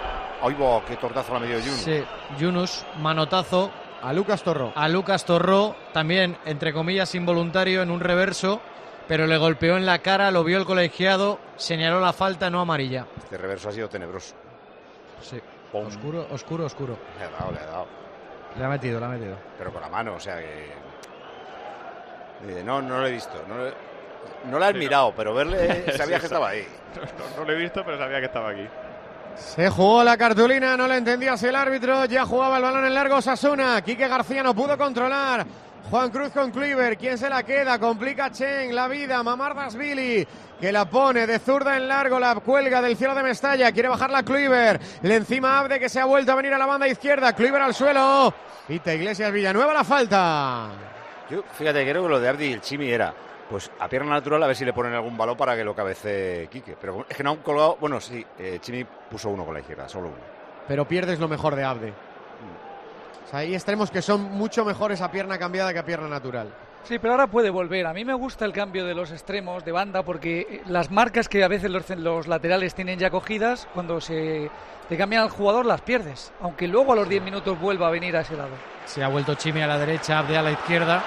[0.42, 0.82] ¡Ay, bo!
[0.86, 1.72] ¡Qué tortazo la medio Juno!
[1.72, 2.04] Sí,
[2.38, 3.70] Yunus, manotazo
[4.02, 4.72] A Lucas Torro.
[4.76, 8.60] a Lucas Torró, también entre comillas involuntario en un reverso,
[9.08, 13.06] pero le golpeó en la cara, lo vio el colegiado, señaló la falta, no amarilla.
[13.16, 14.34] Este reverso ha sido tenebroso.
[15.22, 15.40] Sí,
[15.80, 15.86] Pum.
[15.88, 16.98] oscuro, oscuro, oscuro.
[17.18, 17.86] Le ha dado, le ha dado.
[18.56, 19.36] Le ha metido, le ha metido.
[19.58, 20.72] Pero con la mano, o sea que.
[22.46, 23.42] Dice, no, no lo he visto.
[23.48, 23.74] No, lo he-
[24.50, 24.78] no la Sí, no.
[24.78, 26.66] mirado, pero verle sabía Sí, que estaba ahí.
[26.96, 28.66] No, no lo he visto, pero sabía que estaba aquí.
[29.36, 32.94] Se jugó la cartulina, no le entendía si el árbitro ya jugaba el balón en
[32.94, 33.82] largo Sasuna.
[33.82, 35.44] Quique García no pudo controlar.
[35.90, 37.78] Juan Cruz con Cleaver, ¿quién se la queda?
[37.78, 39.22] Complica Chen la vida.
[39.22, 40.26] Mamardasvili
[40.60, 43.70] que la pone de zurda en largo, la cuelga del cielo de Mestalla.
[43.70, 44.80] Quiere bajar la Cleaver.
[45.02, 47.34] Le encima Abde que se ha vuelto a venir a la banda izquierda.
[47.34, 48.32] Cleaver al suelo.
[48.66, 50.70] Pita Iglesias Villanueva la falta.
[51.30, 53.14] Yo, fíjate, creo que lo de Ardi y el Chimi era.
[53.48, 56.48] Pues a pierna natural a ver si le ponen algún balón para que lo cabece
[56.50, 56.76] Quique.
[56.80, 57.76] Pero es que no han colgado.
[57.78, 60.16] Bueno, sí, eh, Chimi puso uno con la izquierda, solo uno.
[60.66, 61.92] Pero pierdes lo mejor de Abde.
[63.34, 66.54] Hay extremos que son mucho mejores a pierna cambiada que a pierna natural.
[66.84, 67.86] Sí, pero ahora puede volver.
[67.86, 71.28] A mí me gusta el cambio de los extremos de banda porque eh, las marcas
[71.28, 74.50] que a veces los, los laterales tienen ya cogidas, cuando se
[74.88, 76.32] te cambian al jugador las pierdes.
[76.40, 78.52] Aunque luego a los 10 minutos vuelva a venir a ese lado.
[78.84, 81.02] Se ha vuelto Chimi a la derecha, Abde a la izquierda.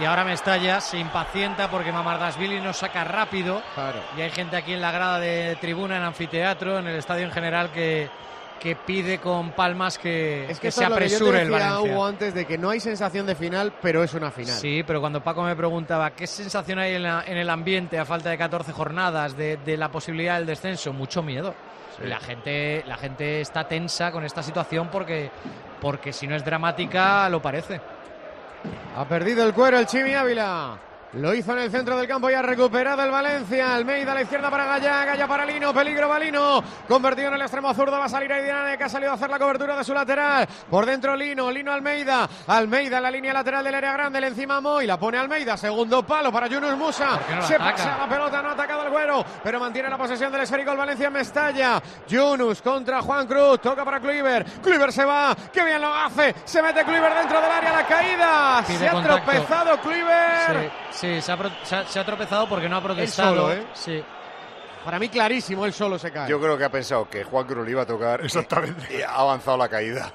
[0.00, 3.62] Y ahora Mestalla se impacienta porque Mamardasvili nos saca rápido.
[3.74, 3.98] Claro.
[4.16, 7.32] Y hay gente aquí en la grada de tribuna, en anfiteatro, en el estadio en
[7.32, 8.10] general, que,
[8.60, 11.50] que pide con palmas que, Es que, se es lo que yo te apresure el
[11.50, 11.92] Valencia.
[11.92, 14.54] Hugo, antes de que no hay sensación de final, pero es una final.
[14.56, 18.04] Sí, pero cuando Paco me preguntaba qué sensación hay en, la- en el ambiente a
[18.06, 21.54] falta de 14 jornadas, de, de la posibilidad del descenso, mucho miedo.
[22.02, 25.30] La gente, la gente está tensa con esta situación porque,
[25.80, 27.80] porque si no es dramática, lo parece.
[28.96, 30.76] Ha perdido el cuero el Chimi Ávila.
[31.16, 33.72] Lo hizo en el centro del campo y ha recuperado el Valencia.
[33.76, 36.60] Almeida a la izquierda para Gallá, Gallá para Lino, peligro Balino.
[36.88, 39.38] Convertido en el extremo zurdo, va a salir Aidinane que ha salido a hacer la
[39.38, 40.44] cobertura de su lateral.
[40.68, 42.28] Por dentro Lino, Lino Almeida.
[42.48, 45.56] Almeida en la línea lateral del área grande, le encima Moy, la pone Almeida.
[45.56, 47.20] Segundo palo para Yunus Musa.
[47.36, 47.70] no Se ataca?
[47.76, 50.78] pasa la pelota, no ha atacado el güero, pero mantiene la posesión del esférico el
[50.78, 51.80] Valencia en Mestalla.
[52.08, 54.60] Yunus contra Juan Cruz, toca para Kluivert.
[54.60, 56.34] Kluivert se va, qué bien lo hace.
[56.44, 58.64] Se mete Kluivert dentro del área, la caída.
[58.66, 59.22] Pide se ha contacto.
[59.30, 60.72] tropezado Kluivert.
[60.90, 63.34] Sí, sí, se, ha, pro- se ha- se ha tropezado porque no ha protestado.
[63.48, 63.64] solo, ¿eh?
[63.74, 64.02] Sí.
[64.84, 66.28] Para mí clarísimo, él solo se cae.
[66.28, 68.20] Yo creo que ha pensado que Juan Cruz le iba a tocar.
[68.20, 68.98] y- Exactamente.
[68.98, 70.12] Y, ha avanzado la caída.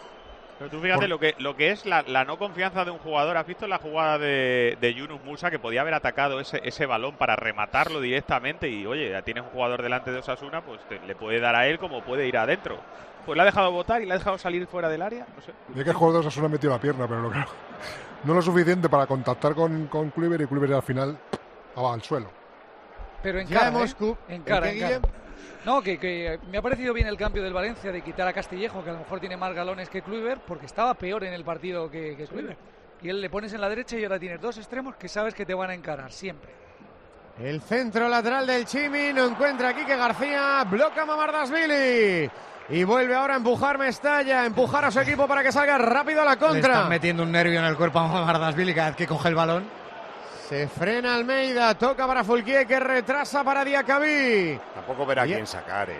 [0.59, 3.37] Pero tú fíjate lo que, lo que es la, la no confianza de un jugador.
[3.37, 7.15] ¿Has visto la jugada de, de Yunus Musa que podía haber atacado ese, ese balón
[7.15, 8.67] para rematarlo directamente?
[8.67, 11.65] Y oye, ya tienes un jugador delante de Osasuna, pues te- le puede dar a
[11.67, 12.77] él como puede ir adentro.
[13.29, 15.27] Pues le ha dejado votar y le ha dejado salir fuera del área.
[15.35, 15.51] No sé.
[15.75, 17.51] Y es que el jugador de Osasuna ha metido la pierna, pero no, claro,
[18.23, 21.15] no lo suficiente para contactar con, con Kluivert y Kluivert al final
[21.77, 22.25] va al suelo.
[23.21, 23.95] Pero en Ya cara, hemos ¿eh?
[23.99, 25.13] cu- En cara, ¿El qué, en cara.
[25.63, 28.83] No, que, que me ha parecido bien el cambio del Valencia de quitar a Castillejo,
[28.83, 31.87] que a lo mejor tiene más galones que Kluivert, porque estaba peor en el partido
[31.91, 32.57] que, que Kluivert.
[33.03, 35.45] Y él le pones en la derecha y ahora tienes dos extremos que sabes que
[35.45, 36.49] te van a encarar siempre.
[37.39, 42.27] El centro lateral del Chimi no encuentra a Quique García, bloca Mamardasvili.
[42.71, 46.21] Y vuelve ahora a empujar Mestalla, a empujar a su equipo para que salga rápido
[46.21, 46.83] a la Le están contra.
[46.85, 49.67] metiendo un nervio en el cuerpo a Mamardasvili cada vez que coge el balón.
[50.47, 54.59] Se frena Almeida, toca para Fulquier que retrasa para Diacabí.
[54.75, 55.97] Tampoco verá quién sacar, ¿eh?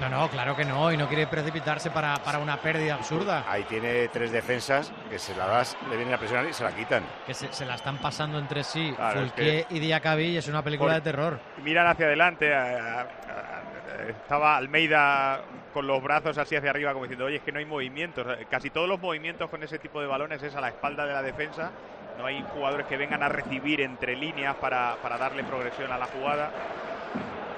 [0.00, 3.44] No, no, claro que no, y no quiere precipitarse para, para una pérdida absurda.
[3.46, 6.72] Ahí tiene tres defensas que se la das, le vienen a presionar y se la
[6.72, 7.04] quitan.
[7.26, 10.48] Que se, se la están pasando entre sí, Claro, es Fulquier y Diacabí, y es
[10.48, 11.40] una película Por- de terror.
[11.62, 12.54] miran hacia adelante.
[12.54, 13.61] a- a- a-
[14.08, 15.40] estaba Almeida
[15.72, 18.26] con los brazos así hacia arriba, como diciendo, oye, es que no hay movimientos.
[18.50, 21.22] Casi todos los movimientos con ese tipo de balones es a la espalda de la
[21.22, 21.70] defensa.
[22.18, 26.06] No hay jugadores que vengan a recibir entre líneas para, para darle progresión a la
[26.06, 26.50] jugada.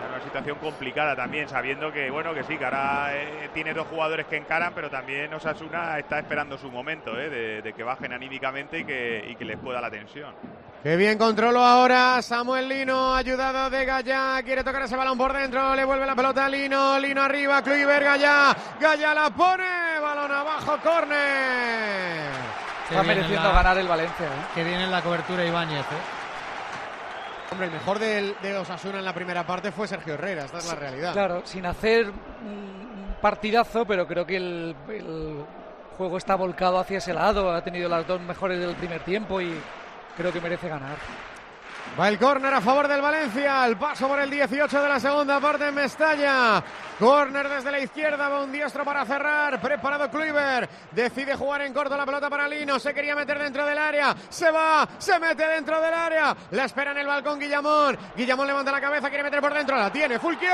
[0.05, 3.87] Claro, una situación complicada también, sabiendo que, bueno, que sí, que ahora eh, tiene dos
[3.89, 8.13] jugadores que encaran, pero también Osasuna está esperando su momento, eh, de, de que bajen
[8.13, 10.35] anímicamente y que, y que les pueda la tensión.
[10.83, 14.43] Qué bien controló ahora Samuel Lino, ayudado de Gallá.
[14.43, 15.75] Quiere tocar ese balón por dentro.
[15.75, 16.99] Le vuelve la pelota a Lino.
[16.99, 17.63] Lino arriba.
[17.63, 18.55] Kluivert, Gallá.
[18.79, 19.99] Gallá la pone.
[20.03, 22.29] Balón abajo, córner.
[22.91, 24.27] Está en mereciendo la- ganar el Valencia.
[24.27, 24.45] ¿eh?
[24.55, 25.81] Que viene en la cobertura Ibáñez.
[25.81, 26.24] ¿eh?
[27.55, 30.45] Hombre, el mejor del- de Osasuna en la primera parte fue Sergio Herrera.
[30.45, 31.13] Esta es la realidad.
[31.13, 35.45] Claro, sin hacer un partidazo, pero creo que el, el
[35.97, 37.53] juego está volcado hacia ese lado.
[37.53, 39.55] Ha tenido las dos mejores del primer tiempo y
[40.17, 40.97] creo que merece ganar.
[41.99, 43.65] Va el córner a favor del Valencia.
[43.67, 46.61] El paso por el 18 de la segunda parte en Mestalla.
[46.99, 48.29] Córner desde la izquierda.
[48.29, 49.61] Va un diestro para cerrar.
[49.61, 50.69] Preparado Kluivert.
[50.91, 52.81] Decide jugar en corto la pelota para Lino.
[52.81, 54.13] Se quería meter dentro del área.
[54.29, 54.89] Se va.
[54.99, 56.37] Se mete dentro del área.
[56.51, 57.97] La espera en el balcón Guillamón.
[58.17, 59.09] Guillamón levanta la cabeza.
[59.09, 59.77] Quiere meter por dentro.
[59.77, 60.19] La tiene.
[60.19, 60.51] Fulquier.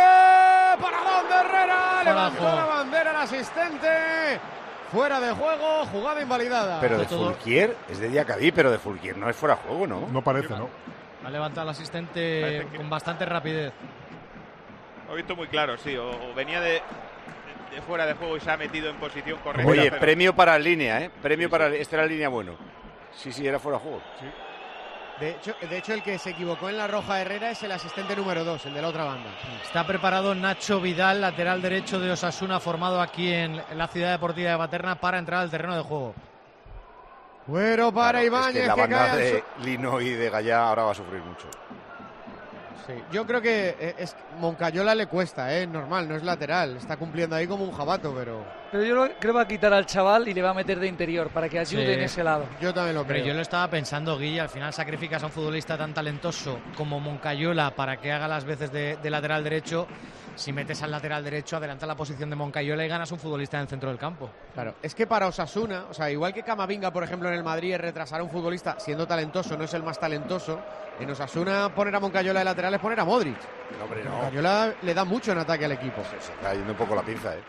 [0.79, 2.05] Para donde Herrera.
[2.05, 4.41] Levantó la bandera el asistente.
[4.93, 5.87] Fuera de juego.
[5.87, 6.81] Jugada invalidada.
[6.83, 10.09] Pero de Fulquier, es de Diacabí, pero de Fulquier no es fuera de juego, ¿no?
[10.09, 10.69] No parece, ¿no?
[11.25, 13.73] Ha levantado el asistente que- con bastante rapidez.
[15.07, 16.81] Lo he visto muy claro, sí, o, o venía de,
[17.75, 19.71] de fuera de juego y se ha metido en posición correcta.
[19.71, 21.11] Oye, pero- premio para línea, ¿eh?
[21.23, 21.69] Premio para...
[21.69, 22.55] Esta era línea bueno.
[23.13, 24.03] Sí, sí, era fuera de juego.
[25.19, 28.17] De hecho, de hecho, el que se equivocó en la roja Herrera es el asistente
[28.17, 29.29] número 2, el de la otra banda.
[29.63, 34.53] Está preparado Nacho Vidal, lateral derecho de Osasuna, formado aquí en, en la ciudad deportiva
[34.53, 36.15] de Paterna para entrar al terreno de juego.
[37.51, 40.93] Bueno para Claro, Ibáñez es que la banda de Lino y de Gallá ahora va
[40.93, 41.49] a sufrir mucho.
[42.87, 46.97] Sí, yo creo que eh, es Moncayola le cuesta, es normal, no es lateral, está
[46.97, 49.85] cumpliendo ahí como un jabato, pero Pero yo lo- creo que va a quitar al
[49.85, 51.93] chaval y le va a meter de interior para que ayude Sí.
[51.93, 52.45] en ese lado.
[52.61, 53.27] yo también lo Pero creo.
[53.29, 57.75] yo lo estaba pensando, Guille, al final sacrificas a un futbolista tan talentoso como Moncayola
[57.75, 59.87] para que haga las veces de, de lateral derecho.
[60.37, 63.63] Si metes al lateral derecho, adelanta la posición de Moncayola y ganas un futbolista en
[63.63, 64.31] el centro del campo.
[64.55, 67.75] Claro, es que para Osasuna, o sea, igual que Camavinga, por ejemplo, en el Madrid
[67.75, 70.61] es retrasar a un futbolista siendo talentoso, no es el más talentoso.
[71.01, 73.37] En Osasuna poner a Moncayola de lateral es poner a Modric.
[73.79, 74.11] No, hombre, no.
[74.13, 76.03] Moncayola le da mucho en ataque al equipo.
[76.05, 77.41] Se se está yendo un poco la pinza, ¿eh?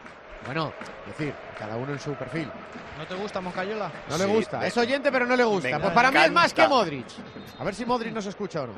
[0.45, 0.73] Bueno,
[1.09, 2.49] es decir, cada uno en su perfil.
[2.97, 3.91] ¿No te gusta Moncayola?
[4.09, 4.59] No le gusta.
[4.59, 5.69] me- Es oyente, pero no le gusta.
[5.69, 6.67] me Pues para mí es más que.
[6.67, 7.05] Modric.
[7.59, 8.73] A ver si Modric nos escucha o no.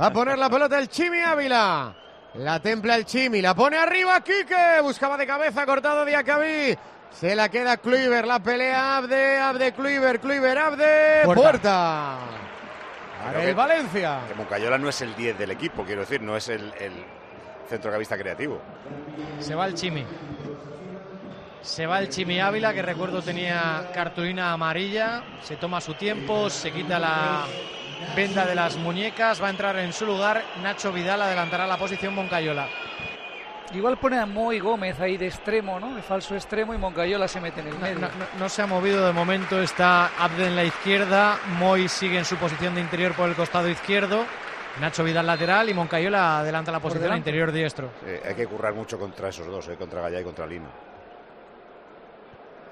[0.00, 1.94] Va a poner la pelota el Chimi Ávila.
[2.34, 3.40] La templa el Chimi.
[3.40, 4.80] La pone arriba Quique.
[4.82, 6.76] Buscaba de cabeza, cortado de Acabí.
[7.12, 8.26] Se la queda Kluivert.
[8.26, 11.20] La pelea Abde, Abde, Kluivert, Kluivert, Abde.
[11.24, 11.42] Puerta.
[11.42, 12.18] Puerta.
[13.24, 14.20] Para el que- Valencia.
[14.28, 16.92] Que Moncayola no es el 10 del equipo, quiero decir, no es el, el
[17.68, 18.60] centrocampista creativo.
[19.38, 20.04] Se va el Chimi.
[21.64, 25.22] Se va el Chimi Ávila, que recuerdo tenía cartulina amarilla.
[25.42, 27.44] Se toma su tiempo, se quita la
[28.14, 29.42] venda de las muñecas.
[29.42, 30.42] Va a entrar en su lugar.
[30.62, 32.68] Nacho Vidal adelantará la posición Moncayola.
[33.72, 35.94] Igual pone a Moy Gómez ahí de extremo, ¿no?
[35.96, 37.98] De falso extremo y Moncayola se mete en el No, medio.
[37.98, 39.60] no- no- no se ha movido de momento.
[39.60, 41.38] Está Abde en la izquierda.
[41.58, 44.26] Moy sigue en su posición de interior por el costado izquierdo.
[44.80, 47.90] Nacho Vidal lateral y Moncayola adelanta la posición interior diestro.
[48.04, 49.76] Eh, hay que currar mucho contra esos dos, ¿eh?
[49.76, 50.68] Contra Gallá y contra Lino.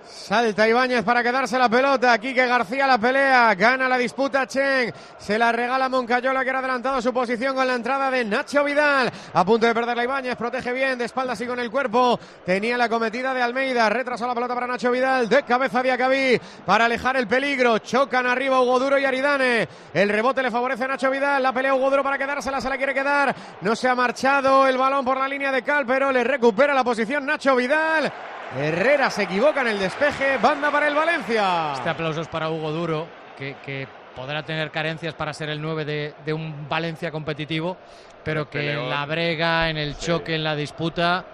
[0.04, 2.16] Salta Ibáñez para quedarse la pelota.
[2.18, 3.54] Quique García la pelea.
[3.54, 4.92] Gana la disputa Chen.
[5.18, 9.10] Se la regala Moncayola que era adelantado su posición con la entrada de Nacho Vidal.
[9.32, 10.36] A punto de perder la Ibáñez.
[10.36, 12.18] Protege bien de espaldas y con el cuerpo.
[12.44, 13.88] Tenía la cometida de Almeida.
[13.88, 15.28] Retrasó la pelota para Nacho Vidal.
[15.28, 17.78] De cabeza de Acabí para alejar el peligro.
[17.78, 19.68] Chocan arriba Hugo Duro y Aridane.
[19.94, 21.42] El rebote le favorece a Nacho Vidal.
[21.42, 22.60] La pelea Hugo Duro para quedársela.
[22.60, 23.34] Se la quiere quedar.
[23.60, 26.84] No se ha marchado el balón por la línea de Cal, pero le recupera la
[26.84, 28.12] posición Nacho Vidal.
[28.56, 31.72] Herrera se equivoca en el despeje, banda para el Valencia.
[31.74, 35.84] Este aplauso es para Hugo Duro, que, que podrá tener carencias para ser el 9
[35.86, 37.78] de, de un Valencia competitivo,
[38.22, 41.24] pero que en la brega, en el choque, en la disputa,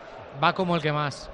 [0.43, 1.29] va como el que más.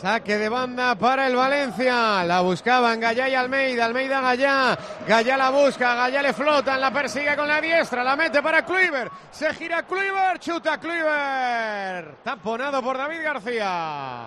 [0.00, 2.22] Saque de banda para el Valencia.
[2.24, 3.86] La buscaban Gallá y Almeida.
[3.86, 4.78] Almeida Gallá.
[5.08, 5.94] Gallá la busca.
[5.94, 6.80] Gallá le flotan.
[6.80, 8.04] La persigue con la diestra.
[8.04, 9.10] La mete para Kluivert.
[9.30, 10.40] Se gira Kluivert.
[10.42, 12.22] Chuta Kluivert.
[12.22, 14.24] Taponado por David García.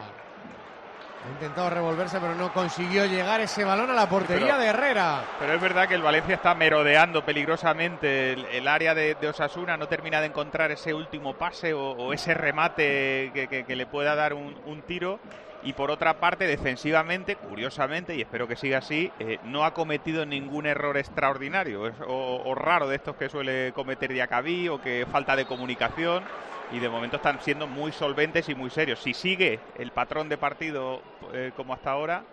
[1.22, 5.22] Ha intentado revolverse, pero no consiguió llegar ese balón a la portería Pero- de Herrera.
[5.38, 9.76] Pero es verdad que el Valencia está merodeando peligrosamente el, el área de, de Osasuna,
[9.78, 13.86] no termina de encontrar ese último pase o, o ese remate que, que- que le
[13.86, 15.20] pueda dar un, un tiro.
[15.62, 20.26] Y por otra parte, defensivamente, curiosamente, y espero que siga así, eh, no ha cometido
[20.26, 25.36] ningún error extraordinario o, o raro de estos que suele cometer Diacabí o que falta
[25.36, 26.24] de comunicación.
[26.72, 29.02] Y de momento están siendo muy solventes y muy serios.
[29.02, 31.02] Si sigue el patrón de partido
[31.34, 32.24] eh, como hasta ahora,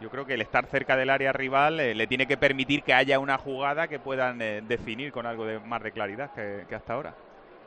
[0.00, 2.94] yo creo que el estar cerca del área rival eh, le tiene que permitir que
[2.94, 4.38] haya una jugada que puedan
[4.68, 7.14] definir con algo de más de claridad que hasta ahora.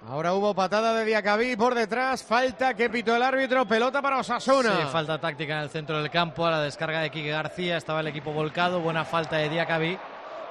[0.08, 4.78] Ahora hubo patada de Diacabí por detrás, falta que pitó el árbitro, pelota para Osasuna.
[4.78, 8.00] Sí, falta táctica en el centro del campo, a la descarga de Quique García, estaba
[8.00, 10.00] el equipo volcado, buena falta de Diacabí,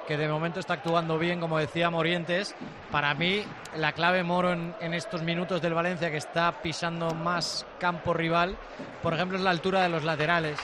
[0.07, 2.55] que de momento está actuando bien, como decía Morientes.
[2.93, 3.45] Para mí,
[3.77, 8.57] la clave Moro en, en estos minutos del Valencia, que está pisando más campo rival,
[9.03, 10.61] por ejemplo, es la altura de los laterales.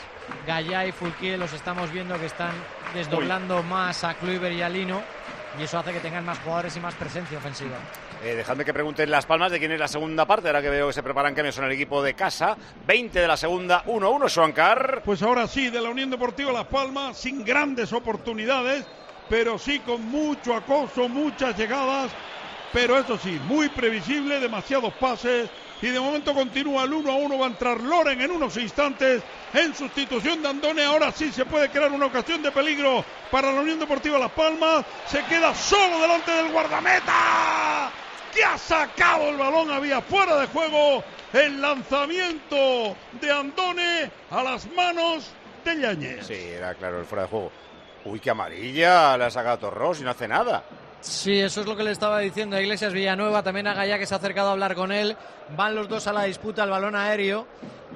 [0.46, 2.53] Gallá y Fulquier los estamos viendo que están
[2.94, 5.03] desdoblando más a Kluivert y a Lino,
[5.59, 7.77] y eso hace que tengan más jugadores y más presencia ofensiva.
[8.23, 10.87] Eh, dejadme que pregunten las palmas de quién es la segunda parte, ahora que veo
[10.87, 12.57] que se preparan cambios son el equipo de casa.
[12.87, 15.03] 20 de la segunda, 1-1, Suancar.
[15.05, 18.87] Pues ahora sí, de la Unión Deportiva Las Palmas, sin grandes oportunidades,
[19.29, 22.11] pero sí con mucho acoso, muchas llegadas,
[22.73, 25.51] pero eso sí, muy previsible, demasiados pases.
[25.83, 27.39] Y de momento continúa el 1 a 1.
[27.39, 30.83] Va a entrar Loren en unos instantes en sustitución de Andone.
[30.83, 34.87] Ahora sí se puede crear una ocasión de peligro para la Unión Deportiva Las Palmas.
[35.07, 37.93] Se queda solo delante del guardameta.
[38.37, 39.70] Que ha sacado el balón.
[39.70, 45.31] Había fuera de juego el lanzamiento de Andone a las manos
[45.64, 46.27] de Yañez.
[46.27, 47.51] Sí, era claro, el fuera de juego.
[48.05, 50.62] Uy, qué amarilla, le ha sacado Torros y no hace nada.
[51.01, 54.07] Sí, eso es lo que le estaba diciendo a Iglesias Villanueva, también a Gaya que
[54.07, 55.16] se ha acercado a hablar con él.
[55.57, 57.46] Van los dos a la disputa, el balón aéreo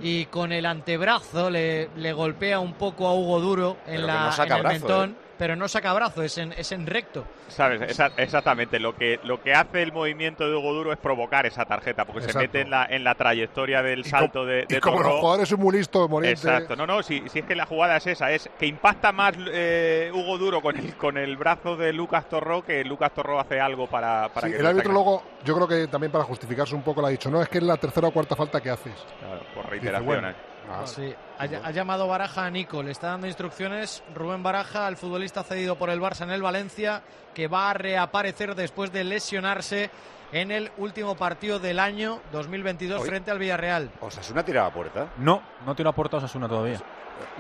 [0.03, 4.25] y con el antebrazo le, le golpea un poco a Hugo Duro en, Pero la,
[4.27, 5.30] no saca en el brazo, mentón, ¿eh?
[5.41, 7.25] Pero no saca brazo, es en, es en recto.
[7.49, 7.81] ¿Sabes?
[7.81, 8.79] Esa- exactamente.
[8.79, 12.31] Lo que, lo que hace el movimiento de Hugo Duro es provocar esa tarjeta, porque
[12.31, 15.49] se mete en la, en la trayectoria del salto de, Y de como los jugadores
[15.49, 16.43] son muy listos, Moriente.
[16.47, 19.33] Exacto, no, no, si, si es que la jugada es esa, es que impacta más
[19.51, 23.59] eh, Hugo Duro con el, con el brazo de Lucas Torró que Lucas Torró hace
[23.59, 26.83] algo para, para Sí, que el árbitro luego, yo creo que también para justificarse un
[26.83, 28.93] poco, le ha dicho, no, es que es la tercera o cuarta falta que haces.
[29.19, 30.07] Claro, por Dice, reiteraciones.
[30.23, 30.35] bueno,
[30.71, 34.97] ah, Sí, ha, ha llamado Baraja a Nico, le está dando instrucciones Rubén Baraja, al
[34.97, 37.03] futbolista cedido por el Barça en el Valencia,
[37.35, 39.91] que va a reaparecer después de lesionarse
[40.33, 43.91] en el último partido del año 2022 Hoy- frente al Villarreal.
[44.01, 45.09] Osasuna tiraba a puerta.
[45.19, 46.81] No, no tiene a puerta Osasuna todavía.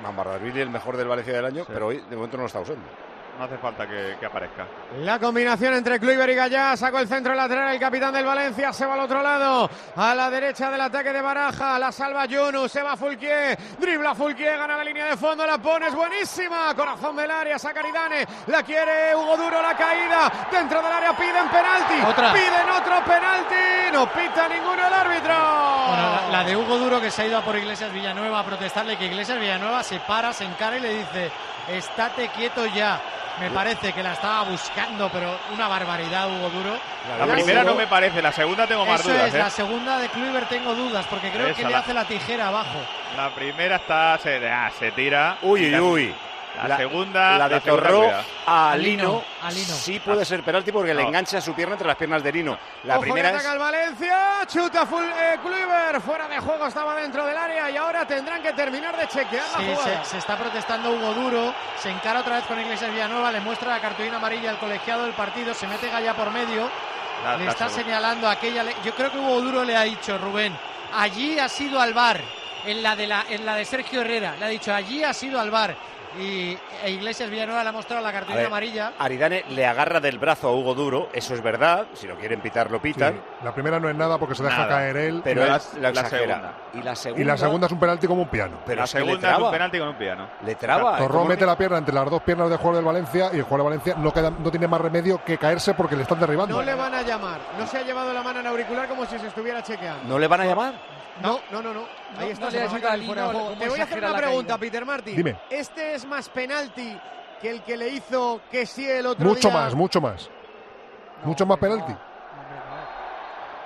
[0.02, 2.82] Mamardashvili, el mejor del Valencia del año, pero hoy de momento no lo está usando.
[3.40, 4.66] No hace falta que, que aparezca.
[4.98, 8.84] La combinación entre Kluivert y Gallá, sacó el centro lateral, el capitán del Valencia se
[8.84, 12.82] va al otro lado, a la derecha del ataque de Baraja, la salva Yunus, se
[12.82, 17.30] va Fulquier, dribla Fulquier, gana la línea de fondo, la pone, es buenísima, corazón del
[17.30, 22.34] área, saca Aridane, la quiere Hugo Duro, la caída, dentro del área piden penalti, Otra.
[22.34, 25.34] piden otro penalti, no pita ninguno el árbitro.
[25.88, 28.44] Bueno, la, la de Hugo Duro que se ha ido a por Iglesias Villanueva a
[28.44, 31.30] protestarle, que Iglesias Villanueva se para, se encara y le dice,
[31.70, 33.00] estate quieto ya.
[33.40, 36.76] Me parece que la estaba buscando, pero una barbaridad Hugo Duro.
[37.18, 39.28] La La primera no me parece, la segunda tengo más Eso dudas.
[39.28, 39.38] es, ¿eh?
[39.38, 42.48] la segunda de Kluivert tengo dudas, porque creo Esa, que le la- hace la tijera
[42.48, 42.78] abajo.
[43.16, 45.38] La primera está, se, ah, se tira.
[45.42, 46.14] Uy, Y uy,
[46.62, 46.68] la-.
[46.68, 47.38] La, segunda.
[47.38, 48.10] La de segunda, Torró
[48.46, 49.02] a A Lino.
[49.04, 49.74] Lino, a Lino.
[49.74, 52.58] Sí puede ser penalti porque le engancha su pierna entre las piernas de Lino.
[52.84, 53.52] La Ojo primera ataca es...
[53.54, 58.06] el Valencia, chuta full, eh, Kluivert, fuera de juego, estaba dentro del área y ahora
[58.06, 60.04] tendrán que terminar de chequear la jugada.
[60.04, 63.70] se, se está protestando Hugo Duro, se encara otra vez con Iglesias Villanueva, le muestra
[63.70, 66.68] la cartulina amarilla al colegiado del partido, se mete Gaya por medio,
[67.24, 67.84] La- le la está segunda.
[67.84, 68.62] señalando aquella.
[68.62, 70.56] le- Yo creo que Hugo Duro le ha dicho, Rubén,
[70.94, 72.20] allí ha sido al bar,
[72.66, 75.40] en la de, la, en la de Sergio Herrera, le ha dicho, allí ha sido
[75.40, 75.74] al bar.
[76.18, 78.92] Y e Iglesias Villanueva le ha mostrado la cartulina ver, amarilla.
[78.98, 81.86] Aridane le agarra del brazo a Hugo Duro, eso es verdad.
[81.94, 82.92] Si lo quieren pitar, lo sí.
[82.92, 83.20] pitan.
[83.44, 84.68] La primera no es nada porque se deja Nada.
[84.68, 85.20] caer él.
[85.22, 86.54] Pero y, la, segunda.
[86.74, 87.22] Y la segunda.
[87.22, 88.58] y la segunda es un penalti como un piano.
[88.66, 90.28] Pero la segunda es un penalti con un piano.
[90.44, 90.98] Le traba.
[90.98, 93.42] Torró ¿Cómo mete la pierna entre las dos piernas del jugador del Valencia y el
[93.42, 96.56] jugador del Valencia no, queda, no tiene más remedio que caerse porque le están derribando.
[96.56, 99.18] No le van a llamar, no se ha llevado la mano en auricular como si
[99.18, 100.08] se estuviera chequeando.
[100.08, 100.99] ¿No le van a llamar?
[101.22, 101.80] No, no, no, no.
[102.16, 103.32] Ahí No, está, no se le fuera de juego.
[103.32, 104.58] cómo Te voy a hacer una pregunta, caída.
[104.58, 105.16] Peter Martin.
[105.16, 105.36] Dime.
[105.50, 106.98] ¿Este es más penalti
[107.42, 109.58] que el que le hizo que sí el otro Mucho día?
[109.60, 110.30] más, mucho más.
[111.24, 111.92] mucho más penalti.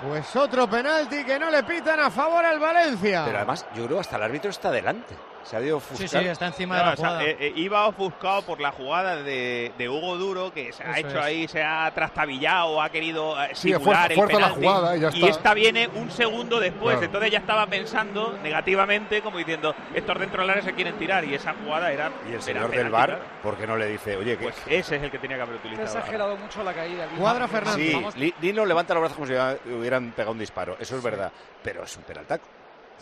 [0.01, 3.23] Pues otro penalti que no le pitan a favor al Valencia.
[3.25, 5.15] Pero además, yo creo hasta el árbitro está delante.
[5.45, 6.23] Se ha ido Sí, ofuscar.
[6.23, 7.23] sí, está encima No, de la o sea, jugada.
[7.23, 11.07] eh, eh, iba ofuscado por la jugada de, de Hugo Duro, que se ha Eso
[11.07, 11.23] hecho es.
[11.23, 14.65] ahí, se ha trastabillado, ha querido eh, Sí, simular fuerza- el fuerza la penalti.
[14.65, 15.27] jugada y ya está.
[15.27, 17.05] esta viene un segundo después, Claro.
[17.05, 21.35] entonces ya estaba pensando negativamente, como diciendo, estos dentro del área se quieren tirar, y
[21.35, 22.11] esa jugada era.
[22.27, 23.23] Y el señor penalti, del bar, claro.
[23.43, 25.57] ¿por qué no le dice, oye, que Pues ese es el que tenía que haber
[25.59, 25.99] Que ha utilizado.
[25.99, 27.05] exagerado mucho la caída.
[27.17, 27.95] Cuadra Fernández.
[28.15, 30.75] Sí, Lino levanta los brazos como si hubieran pegado un disparo.
[30.79, 31.31] Eso es verdad.
[31.61, 32.45] Pero es un penaltaco.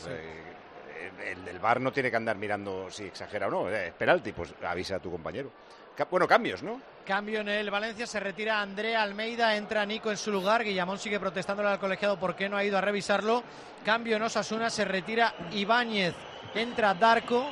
[0.10, 0.53] Eh,
[1.26, 3.70] el del bar no tiene que andar mirando si exagera o no.
[3.70, 5.52] Eh, Es penalti, pues avisa a tu compañero.
[6.10, 6.82] Bueno, cambios, ¿no?
[7.06, 11.20] Cambio en el Valencia, se retira Andrea Almeida, entra Nico en su lugar, Guillamón sigue
[11.20, 13.44] protestándole al colegiado porque no ha ido a revisarlo.
[13.86, 16.16] Cambio en Osasuna, se retira Ibáñez,
[16.56, 17.46] entra Darko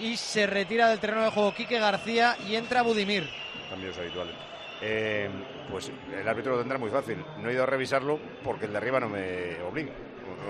[0.00, 3.28] y se retira del terreno de juego Quique García y entra Budimir.
[3.70, 4.34] Cambios habituales.
[4.82, 5.30] Eh,
[5.70, 7.24] pues el árbitro lo tendrá muy fácil.
[7.38, 9.92] No he ido a revisarlo porque el de arriba no me obliga.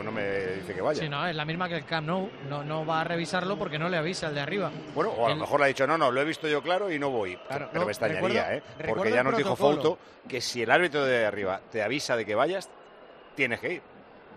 [0.03, 0.23] No me
[0.57, 1.01] dice que vaya.
[1.03, 2.29] Sí, no, es la misma que el Camp Nou.
[2.49, 4.71] No, no va a revisarlo porque no le avisa el de arriba.
[4.95, 6.63] Bueno, o a lo El- mejor le ha dicho, no, no, lo he visto yo
[6.63, 7.37] claro y no voy.
[7.49, 8.63] Claro, Pero no, me extrañaría, ¿eh?
[8.89, 9.57] Porque ya nos dijo.
[9.57, 12.69] Fouto que si el árbitro de arriba te avisa de que vayas,
[13.35, 13.83] tienes que ir.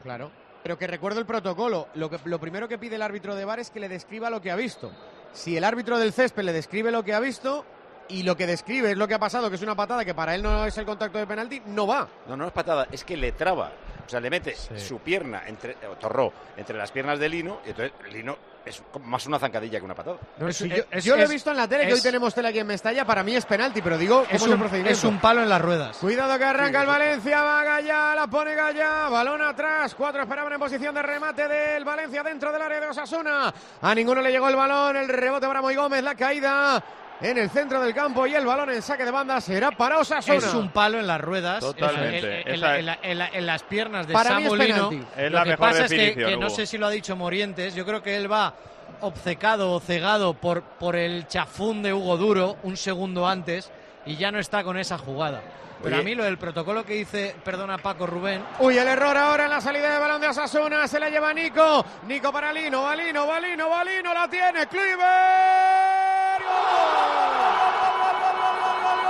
[0.03, 0.31] Claro.
[0.63, 1.87] Pero que recuerdo el protocolo.
[1.95, 4.41] Lo, que, lo primero que pide el árbitro de bar es que le describa lo
[4.41, 4.91] que ha visto.
[5.31, 7.65] Si el árbitro del césped le describe lo que ha visto
[8.09, 10.35] y lo que describe es lo que ha pasado, que es una patada que para
[10.35, 12.07] él no es el contacto de penalti, no va.
[12.27, 13.71] No, no es patada, es que le traba.
[14.05, 17.69] O sea, le mete su pierna, entre, o Torró, entre las piernas de Lino, y
[17.69, 18.35] entonces Lino
[18.65, 20.17] es más una zancadilla que una patada.
[20.47, 21.95] Es- sí, yo yo- es- yo lo he es- visto en la tele, que es-
[21.97, 24.47] hoy tenemos tele aquí en Mestalla, para mí es penalti, pero digo, ¿cómo Es es,
[24.47, 24.97] el un, procedimiento?
[24.97, 25.97] es un palo en las ruedas.
[25.97, 30.59] Cuidado que arranca el Valencia, va Gallá, la pone Gallá, balón atrás, cuatro esperaban en
[30.59, 33.53] posición de remate del Valencia dentro del área de Osasuna.
[33.79, 36.83] A ninguno le llegó el balón, el rebote para Moy Gómez, la caída
[37.21, 40.37] en el centro del campo y el balón en saque de banda será para Osasuna.
[40.37, 41.59] Es un palo en las ruedas.
[41.59, 42.41] Totalmente.
[42.41, 44.55] En, en- Esa en la- en la- en las piernas de Para mí es Lo
[44.57, 47.75] la que mejor pasa es que, no sé si lo ha dicho Morientes.
[47.75, 48.53] Yo creo que él va
[49.01, 53.71] obcecado o cegado por, por el chafún de Hugo Duro un segundo antes
[54.05, 55.41] y ya no está con esa jugada.
[55.81, 56.01] Pero Oye.
[56.01, 59.49] a mí lo del protocolo que dice, perdona Paco Rubén, Uy, el error ahora en
[59.51, 60.85] la salida de balón de Osasuna.
[60.89, 61.85] Se la lleva Nico.
[62.05, 62.83] Nico para Lino.
[62.83, 64.13] Balino, Balino, Balino.
[64.13, 64.67] La tiene.
[64.67, 66.08] Kluivert.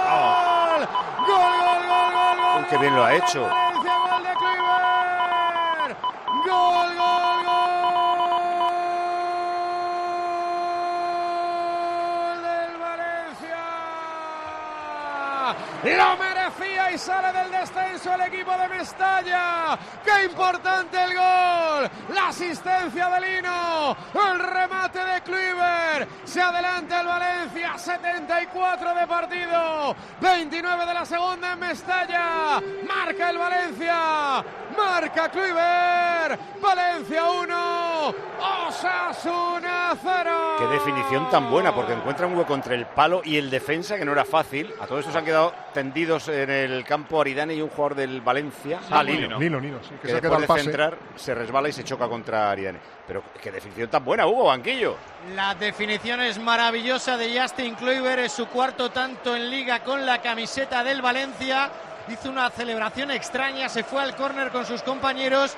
[0.10, 0.82] ¡Gol!
[1.28, 2.60] ¡Gol, gol, gol, gol, gol!
[2.60, 3.42] Uy, qué bien lo ha hecho.
[3.42, 3.50] Gol.
[6.46, 6.90] Gol,
[12.42, 13.60] del Valencia.
[16.94, 19.78] Y sale del descenso el equipo de Mestalla.
[20.04, 21.90] ¡Qué importante el gol!
[22.14, 23.96] La asistencia de Lino.
[24.14, 26.10] El remate de Kluivert.
[26.26, 27.78] Se adelanta el Valencia.
[27.78, 29.96] 74 de partido.
[30.22, 32.62] 29 de la segunda en Mestalla.
[32.88, 34.44] Marca el Valencia.
[34.78, 36.40] Marca Kluivert.
[36.62, 38.16] Valencia 1.
[38.68, 40.56] Osasuna 0.
[40.60, 44.06] Qué definición tan buena, porque encuentra un hueco entre el palo y el defensa, que
[44.06, 44.74] no era fácil.
[44.80, 48.80] A todos estos han quedado tendidos en el campo Aridane y un jugador del Valencia,
[48.90, 50.64] ah, Lino, Nino, sí, que, que se después al de pase.
[50.64, 52.80] centrar se resbala y se choca contra Aridane.
[53.08, 54.96] Pero qué definición tan buena, Hugo, banquillo.
[55.36, 60.22] La definición es maravillosa de Justin Kluivert, es su cuarto tanto en liga con la
[60.22, 61.70] camiseta del Valencia.
[62.08, 65.56] Hizo una celebración extraña, se fue al córner con sus compañeros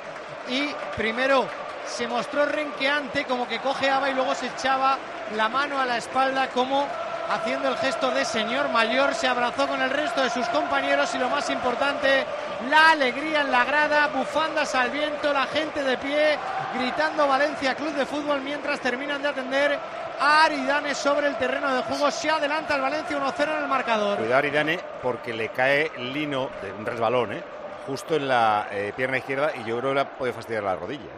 [0.49, 1.45] y primero
[1.86, 4.97] se mostró renqueante, como que cojeaba y luego se echaba
[5.36, 6.88] la mano a la espalda como
[7.34, 11.17] haciendo el gesto de señor mayor, se abrazó con el resto de sus compañeros y
[11.17, 12.25] lo más importante,
[12.69, 16.38] la alegría en la grada, bufandas al viento, la gente de pie,
[16.77, 19.79] gritando Valencia Club de Fútbol mientras terminan de atender
[20.19, 22.11] a Aridane sobre el terreno de juego.
[22.11, 24.17] Se adelanta el Valencia 1-0 en el marcador.
[24.17, 27.43] Cuidado Aridane, porque le cae Lino de un resbalón, ¿eh?
[27.88, 30.75] justo en la eh, pierna izquierda y yo creo que le ha podido fastidiar la
[30.75, 31.09] rodilla.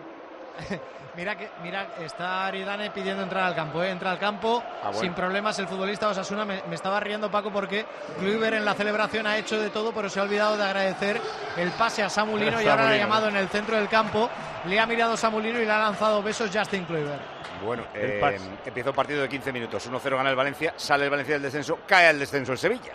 [0.70, 0.80] ¿eh?
[1.16, 3.92] Mira que mira está Aridane pidiendo entrar al campo, ¿eh?
[3.92, 5.00] entra al campo Ah, bueno.
[5.00, 6.44] sin problemas el futbolista Osasuna.
[6.44, 7.86] Me, me estaba riendo Paco porque
[8.18, 11.22] Kluivert en la celebración ha hecho de todo, pero se ha olvidado de agradecer
[11.58, 14.28] el pase a Samulino y ahora le ha llamado en el centro del campo.
[14.66, 17.22] Le ha mirado Samulino y le ha lanzado besos Justin Kluivert.
[17.64, 18.40] Bueno, El eh, pase.
[18.66, 19.90] empieza un partido de 15 minutos.
[19.90, 22.94] 1-0 gana el Valencia, sale el Valencia del descenso, cae al descenso el Sevilla.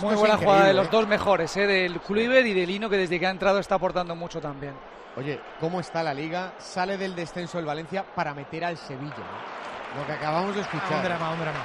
[0.00, 0.90] Muy buena jugada de los ¿eh?
[0.90, 1.66] dos mejores, ¿eh?
[1.66, 4.72] del Kluivert y de Lino, que desde que ha entrado está aportando mucho también.
[5.16, 6.52] Oye, ¿cómo está la liga?
[6.58, 9.14] Sale del descenso el Valencia para meter al Sevilla.
[9.16, 10.00] ¿no?
[10.00, 11.04] Lo que acabamos de Ah, un escuchar.
[11.04, 11.58] drama, un drama.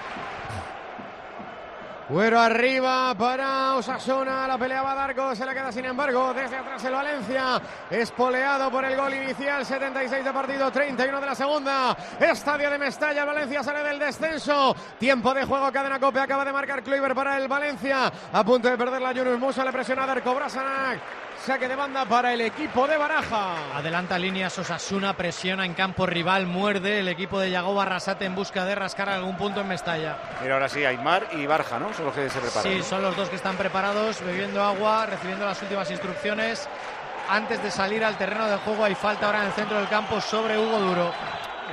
[2.09, 6.55] Güero arriba para Osasuna, la pelea va a Darko, se la queda sin embargo desde
[6.55, 11.97] atrás el Valencia, espoleado por el gol inicial, 76 de partido, 31 de la segunda,
[12.17, 16.53] estadio de Mestalla, el Valencia sale del descenso, tiempo de juego, cadena cope, acaba de
[16.53, 20.07] marcar Kluivert para el Valencia, a punto de perder la Yunus Musa, le presiona a
[20.07, 20.99] Darko Brasanac,
[21.47, 23.55] saque de banda para el equipo de Baraja.
[23.73, 28.65] Adelanta líneas Osasuna, presiona en campo rival, muerde el equipo de Yago Barrasate en busca
[28.65, 30.17] de rascar algún punto en Mestalla.
[30.41, 31.93] Mira, ahora sí, Aymar y Barja, ¿no?
[31.93, 32.63] Son los que se preparan.
[32.63, 32.83] Sí, ¿no?
[32.83, 36.67] son los dos que están preparados, bebiendo agua, recibiendo las últimas instrucciones.
[37.29, 40.19] Antes de salir al terreno de juego hay falta ahora en el centro del campo
[40.19, 41.11] sobre Hugo Duro.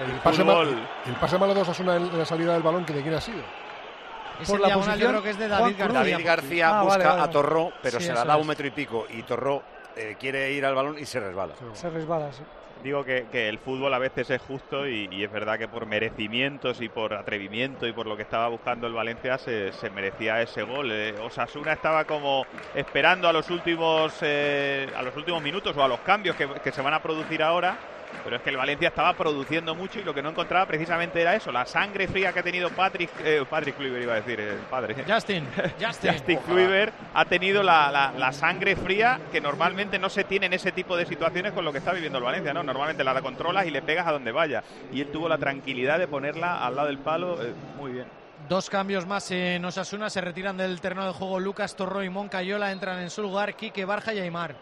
[0.07, 0.89] El pase, ma- fútbol.
[1.07, 3.43] el pase malo de Osasuna en la salida del balón, que ¿de quién ha sido?
[4.41, 5.77] Ese Por la yo posición, creo que es de Juan David.
[5.79, 6.01] García.
[6.13, 7.31] David García Ah, busca vale, vale, a.
[7.31, 8.49] Torró, pero Sí, se la da un es.
[8.49, 9.63] metro y pico y Torró
[9.97, 11.55] eh, quiere ir al balón y se resbala.
[11.73, 12.43] Se resbala, sí.
[12.83, 15.87] Digo que, que el fútbol a veces es justo y, y es verdad que por
[15.87, 20.43] merecimientos y por atrevimiento y por lo que estaba buscando el Valencia se, se merecía
[20.43, 20.91] ese gol.
[20.93, 25.89] Eh, Osasuna estaba como esperando a los últimos eh, a los últimos minutos o a
[25.89, 27.79] los cambios que, que se van a producir ahora
[28.23, 31.35] Pero es que el Valencia estaba produciendo mucho y lo que no encontraba precisamente era
[31.35, 34.59] eso, la sangre fría que ha tenido Patrick, eh, Patrick Kluivert iba a decir, el
[34.71, 34.95] padre.
[35.09, 35.47] Justin,
[35.81, 36.13] Justin.
[36.13, 40.53] Justin Kluivert ha tenido la, la- la sangre fría que normalmente no se tiene en
[40.53, 42.63] ese tipo de situaciones con lo que está viviendo el Valencia, ¿no?
[42.63, 44.63] Normalmente la controlas y le pegas a donde vaya.
[44.93, 48.07] Y él tuvo la tranquilidad de ponerla al lado del palo, eh, muy bien.
[48.49, 50.11] Dos cambios más en Osasuna.
[50.11, 52.71] Se retiran del terreno de juego Lucas Torro y Moncayola.
[52.73, 54.55] Entran en su lugar Quique Barja y Aymar.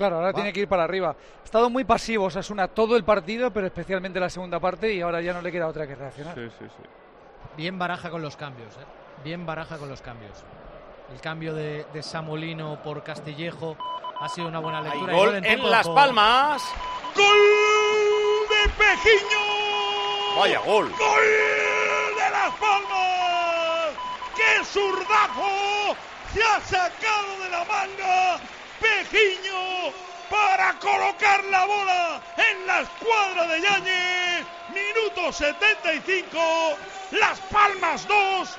[0.00, 1.10] Claro, ahora tiene que ir para arriba.
[1.10, 5.20] Ha estado muy pasivo Osasuna todo el partido, pero especialmente la segunda parte y ahora
[5.20, 6.34] ya no le queda otra que reaccionar.
[6.34, 6.82] Sí, sí, sí.
[7.54, 8.74] Bien baraja con los cambios.
[8.76, 8.84] ¿eh?
[9.22, 10.42] Bien baraja con los cambios.
[11.12, 13.76] El cambio de, de Samolino por Castillejo
[14.18, 15.12] ha sido una buena lectura.
[15.12, 16.62] gol en Las por- Palmas.
[17.14, 20.38] ¡Gol de Pejiño!
[20.38, 20.88] Vaya gol.
[20.98, 21.28] ¡Gol
[22.16, 23.92] de Las Palmas!
[24.34, 25.94] ¡Qué zurdazo!
[26.32, 28.40] Se ha sacado de la manga
[28.80, 29.92] Pejiño
[30.30, 34.46] para colocar la bola en la escuadra de Yañez.
[34.72, 36.38] Minuto 75.
[37.12, 38.56] Las Palmas 2.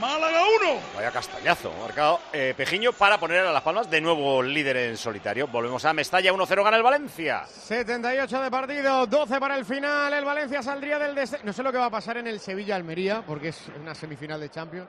[0.00, 0.80] Málaga 1.
[0.94, 5.46] Vaya castañazo, marcado eh, Pejiño para poner a Las Palmas de nuevo líder en solitario.
[5.48, 7.44] Volvemos a Mestalla, 1-0 gana el Valencia.
[7.46, 10.12] 78 de partido, 12 para el final.
[10.12, 11.44] El Valencia saldría del descenso.
[11.46, 14.50] No sé lo que va a pasar en el Sevilla-Almería, porque es una semifinal de
[14.50, 14.88] Champions.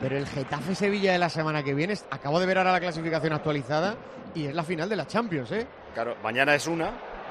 [0.00, 3.96] Pero el Getafe-Sevilla de la semana que viene, acabo de ver ahora la clasificación actualizada
[4.34, 5.66] y es la final de la Champions, ¿eh?
[5.94, 6.90] Claro, mañana es una.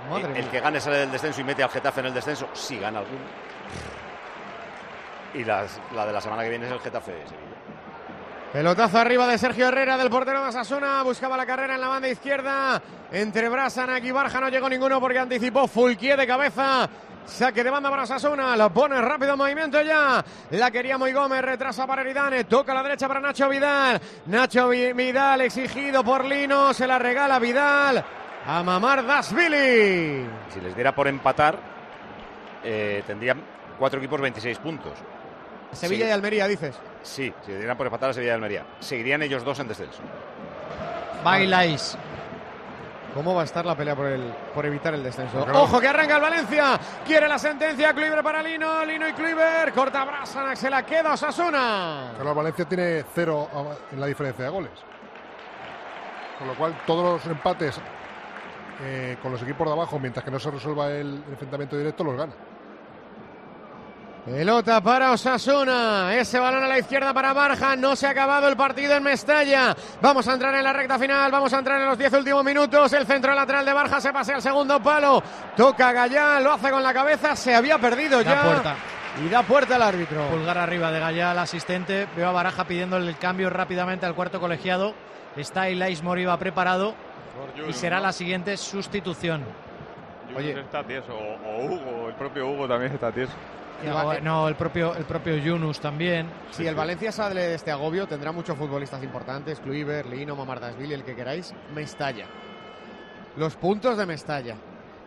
[0.10, 2.78] Madre el que gane sale del descenso y mete al Getafe en el descenso, si
[2.80, 3.20] gana alguno.
[5.34, 7.46] Y las- la de la semana que viene es el Getafe de Sevilla.
[8.54, 11.04] Pelotazo arriba de Sergio Herrera, del portero de.
[11.04, 12.82] Buscaba la carrera en la banda izquierda.
[13.12, 16.90] Entre Brasanak y Barja no llegó ninguno porque anticipó Fulquier de cabeza.
[17.26, 18.56] Saque de banda para Asasuna.
[18.58, 20.24] Lo pone rápido en movimiento ya.
[20.52, 21.42] La quería muy Gómez.
[21.42, 22.44] Retrasa para Eridane.
[22.46, 24.02] Toca a la derecha para Nacho Vidal.
[24.26, 26.74] Nacho Vi- Vidal exigido por Lino.
[26.74, 28.04] Se la regala Vidal.
[28.48, 30.26] A Mamar Dasvili.
[30.50, 31.60] Si les diera por empatar,
[32.64, 33.42] eh, tendrían
[33.78, 34.94] cuatro equipos 26 puntos.
[35.72, 36.10] Sevilla Sí.
[36.10, 36.76] y Almería, dices.
[37.04, 38.66] Sí, si les dieran por empatar a Sevilla y Almería.
[38.80, 40.02] Seguirían ellos dos en descenso.
[41.24, 41.96] Bailáis.
[43.14, 44.22] ¿Cómo va a estar la pelea por, el,
[44.54, 45.46] por evitar el descenso?
[45.54, 46.80] Ojo que arranca el Valencia.
[47.06, 47.94] Quiere la sentencia.
[47.94, 48.86] Kluivert para Lino.
[48.86, 49.74] Lino y Kluivert.
[49.74, 50.56] Corta Brasanak.
[50.56, 52.12] Se la queda Osasuna.
[52.18, 54.72] Pero el Valencia tiene cero a- en la diferencia de goles.
[56.38, 57.80] Con lo cual, todos los empates
[58.82, 62.16] eh, con los equipos de abajo, mientras que no se resuelva el enfrentamiento directo, los
[62.16, 62.32] gana.
[64.26, 66.14] Pelota para Osasuna.
[66.16, 67.76] Ese balón a la izquierda para Barja.
[67.76, 69.76] No se ha acabado el partido en Mestalla.
[70.02, 71.32] Vamos a entrar en la recta final.
[71.32, 72.94] Vamos a entrar en los 10 últimos minutos.
[72.94, 75.24] El centro lateral de Barja se pasea al segundo palo.
[75.56, 76.40] Toca Gallá.
[76.42, 77.36] Lo hace con la cabeza.
[77.36, 78.44] Se había perdido Da ya.
[78.44, 78.76] puerta.
[79.26, 80.28] Y da puerta al árbitro.
[80.28, 82.08] Pulgar arriba de Gallá, el asistente.
[82.16, 84.94] Veo a Baraja pidiendo el cambio rápidamente al cuarto colegiado.
[85.36, 86.94] Está Ilais Moriba preparado
[87.68, 89.44] y será la siguiente sustitución.
[90.36, 91.14] Oye, está tieso.
[91.14, 93.34] O, o Hugo, el propio Hugo también está tieso.
[93.86, 96.28] No, no, el propio, el propio Yunus también.
[96.52, 101.04] Si el Valencia sale de este agobio, tendrá muchos futbolistas importantes, Kluivert, Lino, Mamardasvili, el
[101.04, 102.26] que queráis, Mestalla.
[103.38, 104.56] Los puntos de Mestalla.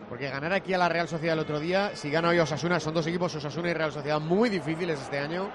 [0.09, 2.93] Porque ganar aquí a la Real Sociedad el otro día, si gana hoy Osasuna, son
[2.93, 5.49] dos equipos, Osasuna y Real Sociedad, muy difíciles este año.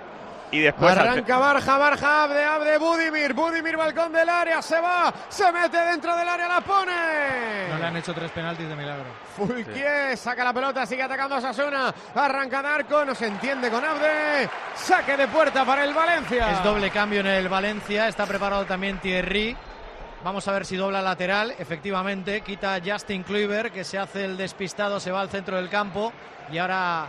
[0.50, 5.12] Y después al- Arranca Barja, Barja, Abde, Abde, Budimir, Budimir, balcón del área, se va,
[5.28, 7.68] se mete dentro del área, la pone.
[7.70, 9.04] No le han hecho tres penaltis de milagro.
[9.36, 11.94] Fulquier saca la pelota, sigue atacando a Sasuna.
[12.14, 14.48] Arranca Darko, no se entiende con Abde.
[14.74, 16.50] Saque de puerta para el Valencia.
[16.52, 18.08] Es doble cambio en el Valencia.
[18.08, 19.56] Está preparado también Thierry.
[20.24, 21.54] Vamos a ver si dobla lateral.
[21.58, 26.12] Efectivamente, quita Justin Kluivert, que se hace el despistado, se va al centro del campo.
[26.50, 27.06] Y ahora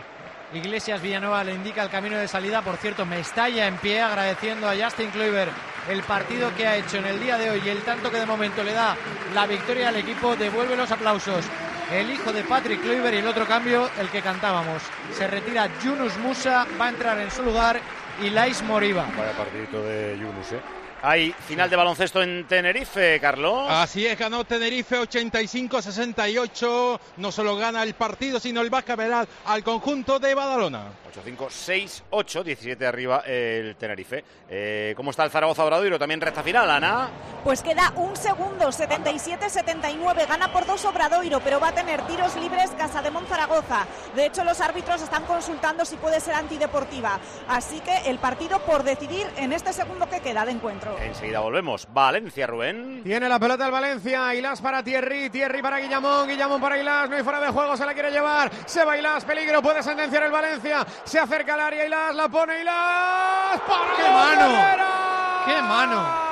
[0.52, 2.62] Iglesias Villanueva le indica el camino de salida.
[2.62, 5.52] Por cierto, Mestalla en pie agradeciendo a Justin Kluivert
[5.88, 8.26] el partido que ha hecho en el día de hoy y el tanto que de
[8.26, 8.96] momento le da
[9.34, 10.34] la victoria al equipo.
[10.36, 11.44] Devuelve los aplausos.
[11.92, 14.82] El hijo de Patrick Kluivert y el otro cambio, el que cantábamos.
[15.12, 17.80] Se retira Yunus Musa, va a entrar en su lugar
[18.22, 19.06] Ilais Moriba.
[19.16, 20.60] Vaya partidito de Yunus, ¿eh?
[21.02, 23.66] Hay final de baloncesto en Tenerife, Carlos.
[23.70, 27.00] Así es, ganó Tenerife 85-68.
[27.16, 30.88] No solo gana el partido, sino el Vascaveral al conjunto de Badalona.
[31.10, 34.22] 8-5-6-8, 17 arriba el Tenerife.
[34.48, 35.98] Eh, ¿Cómo está el Zaragoza Obradoiro?
[35.98, 37.08] También recta final, Ana.
[37.42, 40.28] Pues queda un segundo, 77-79.
[40.28, 43.86] Gana por dos Obradoiro, pero va a tener tiros libres Casa de Monzaragoza.
[44.14, 47.18] De hecho, los árbitros están consultando si puede ser antideportiva.
[47.48, 50.89] Así que el partido por decidir en este segundo que queda de encuentro.
[50.98, 51.86] Enseguida volvemos.
[51.92, 53.02] Valencia, Rubén.
[53.02, 54.34] Tiene la pelota el Valencia.
[54.34, 55.30] Hilás para Thierry.
[55.30, 56.28] Thierry para Guillamón.
[56.28, 57.08] Guillamón para Hilás.
[57.08, 57.76] No hay fuera de juego.
[57.76, 58.50] Se la quiere llevar.
[58.66, 59.24] Se va Hilás.
[59.24, 59.62] Peligro.
[59.62, 60.86] Puede sentenciar el Valencia.
[61.04, 61.86] Se acerca al área.
[61.86, 62.14] Hilás.
[62.14, 63.60] La pone Hilás.
[63.60, 64.56] ¡Para ¡Qué mano!
[64.56, 65.42] Herrera!
[65.46, 66.30] ¡Qué mano!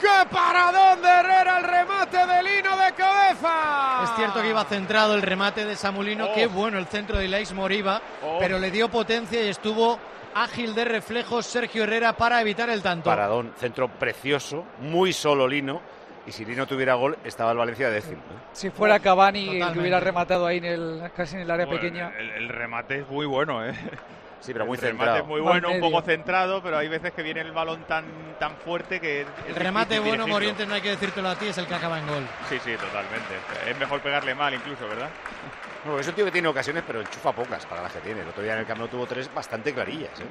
[0.00, 1.58] ¡Qué paradón de Herrera!
[1.58, 4.00] El remate de Lino de cabeza.
[4.04, 6.26] Es cierto que iba centrado el remate de Samulino.
[6.26, 6.34] Oh.
[6.34, 8.00] Qué bueno el centro de Ilais Moriba.
[8.22, 8.36] Oh.
[8.38, 9.98] Pero le dio potencia y estuvo
[10.42, 13.10] ágil de reflejos Sergio Herrera para evitar el tanto.
[13.10, 15.80] Paradón, centro precioso, muy solo Lino.
[16.26, 18.18] Y si Lino tuviera gol, estaba el Valencia décimo.
[18.18, 18.38] ¿eh?
[18.52, 19.80] Si fuera Cavani el que Totalmente.
[19.80, 22.12] hubiera rematado ahí en el, casi en el área Bueno, pequeña.
[22.18, 23.72] El, el remate es muy bueno, ¿eh?
[24.40, 25.18] Sí, pero muy el remate centrado.
[25.18, 28.04] es muy bueno, un poco centrado, pero hay veces que viene el balón tan,
[28.38, 29.22] tan fuerte que.
[29.48, 30.26] El remate difícil bueno, dirigirlo.
[30.28, 32.24] Morientes, no hay que decírtelo a ti, es el que acaba en gol.
[32.48, 33.34] Sí, sí, totalmente.
[33.68, 35.08] Es mejor pegarle mal incluso, ¿verdad?
[35.88, 38.20] Bueno, es un tío que tiene ocasiones, pero enchufa pocas para las que tiene.
[38.20, 40.20] El otro día en el Camp Nou tuvo tres bastante clarillas.
[40.20, 40.26] ¿eh?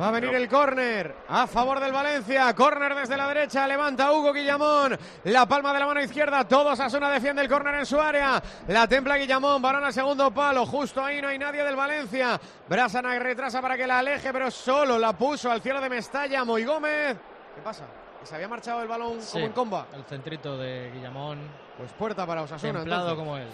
[0.00, 2.54] Va a venir Pero- el córner a favor del Valencia.
[2.54, 3.66] Córner desde la derecha.
[3.66, 4.96] Levanta Hugo Guillamón.
[5.24, 6.46] La palma de la mano izquierda.
[6.46, 8.40] Todos Asuna defiende el córner en su área.
[8.68, 9.60] La templa Guillamón.
[9.60, 10.66] Balón al segundo palo.
[10.66, 12.40] Justo ahí no hay nadie del Valencia.
[12.68, 16.44] Brasana retrasa para que la aleje, pero solo la puso al cielo de Mestalla.
[16.44, 17.16] Moy Gómez.
[17.56, 17.84] ¿Qué pasa?
[18.20, 19.86] ¿Que se había marchado el balón Sí, como en comba?
[19.94, 21.38] El centrito de Guillamón,
[21.76, 22.72] Pues puerta para Osasuna.
[22.80, 23.24] templado entonces.
[23.24, 23.48] como él.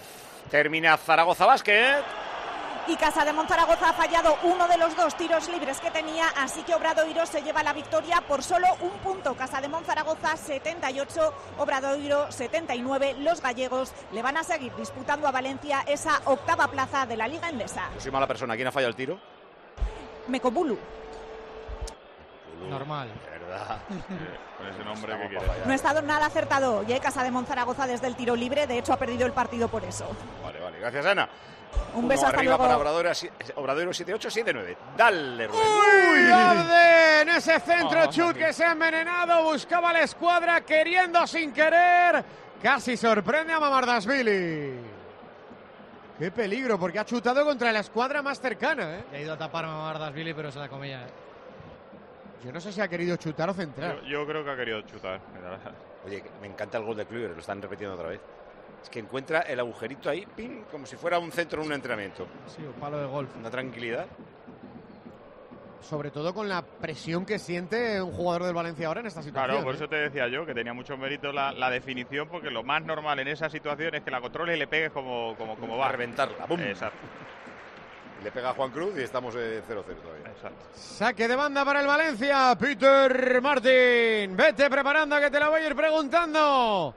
[0.48, 2.02] Termina Zaragoza Basket.
[2.86, 6.62] Y Casa de Monzaragoza ha fallado uno de los dos tiros libres que tenía, así
[6.62, 9.34] que Obradoiro se lleva la victoria por solo un punto.
[9.34, 13.16] Casa de Monzaragoza 78, Obradoiro 79.
[13.18, 17.48] Los gallegos le van a seguir disputando a Valencia esa octava plaza de la Liga
[17.50, 17.90] Endesa.
[17.94, 18.56] Yo soy mala persona.
[18.56, 19.20] ¿Quién ha fallado el tiro?
[20.26, 20.78] Mecobulu.
[22.68, 23.08] Normal.
[23.08, 23.78] De verdad.
[24.58, 25.64] Con ese nombre que.
[25.66, 28.78] No ha estado nada acertado y hay Casa de Monzaragoza desde el tiro libre, de
[28.78, 30.06] hecho ha perdido el partido por eso.
[30.42, 30.78] Vale, vale.
[30.78, 31.28] Gracias, Ana.
[31.94, 32.82] Un Uno beso hasta arriba luego.
[32.82, 33.12] para
[33.56, 34.76] Obradoiro 7-8-7-9.
[34.96, 35.60] Dale, Rubén.
[36.26, 36.32] ¡Uy!
[36.32, 39.44] Arde en ese centro Ah, chut que se ha envenenado.
[39.44, 42.24] Buscaba la escuadra queriendo sin querer.
[42.60, 44.80] Casi sorprende a Mamardasvili.
[46.18, 48.96] Qué peligro, porque ha chutado contra la escuadra más cercana.
[48.98, 49.04] ¿eh?
[49.12, 51.02] Le ha ido a tapar a Mardasvili, pero se la comía.
[51.02, 51.10] ¿eh?
[52.44, 54.00] Yo no sé si ha querido chutar o centrar.
[54.02, 55.20] Yo, yo creo que ha querido chutar.
[56.06, 58.20] Oye, me encanta el gol de Kluivert, lo están repitiendo otra vez.
[58.82, 62.26] Es que encuentra el agujerito ahí, pin, como si fuera un centro en un entrenamiento.
[62.46, 63.28] Sí, un palo de golf.
[63.36, 64.06] Una tranquilidad.
[65.82, 69.50] Sobre todo con la presión que siente un jugador del Valencia ahora en esta situación.
[69.50, 69.76] Claro, por ¿eh?
[69.76, 73.18] eso te decía yo que tenía mucho mérito la, la definición, porque lo más normal
[73.18, 75.88] en esa situación es que la controles y le pegues como, como, como va.
[75.88, 76.46] A reventarla.
[76.46, 76.60] ¡Bum!
[76.60, 76.98] Exacto,
[78.22, 80.28] Le pega a Juan Cruz y estamos eh, 0-0 todavía.
[80.28, 80.66] exacto.
[80.74, 82.54] Saque de banda para el Valencia.
[82.58, 84.36] Peter Martin.
[84.36, 86.94] Vete preparando que te la voy a ir preguntando.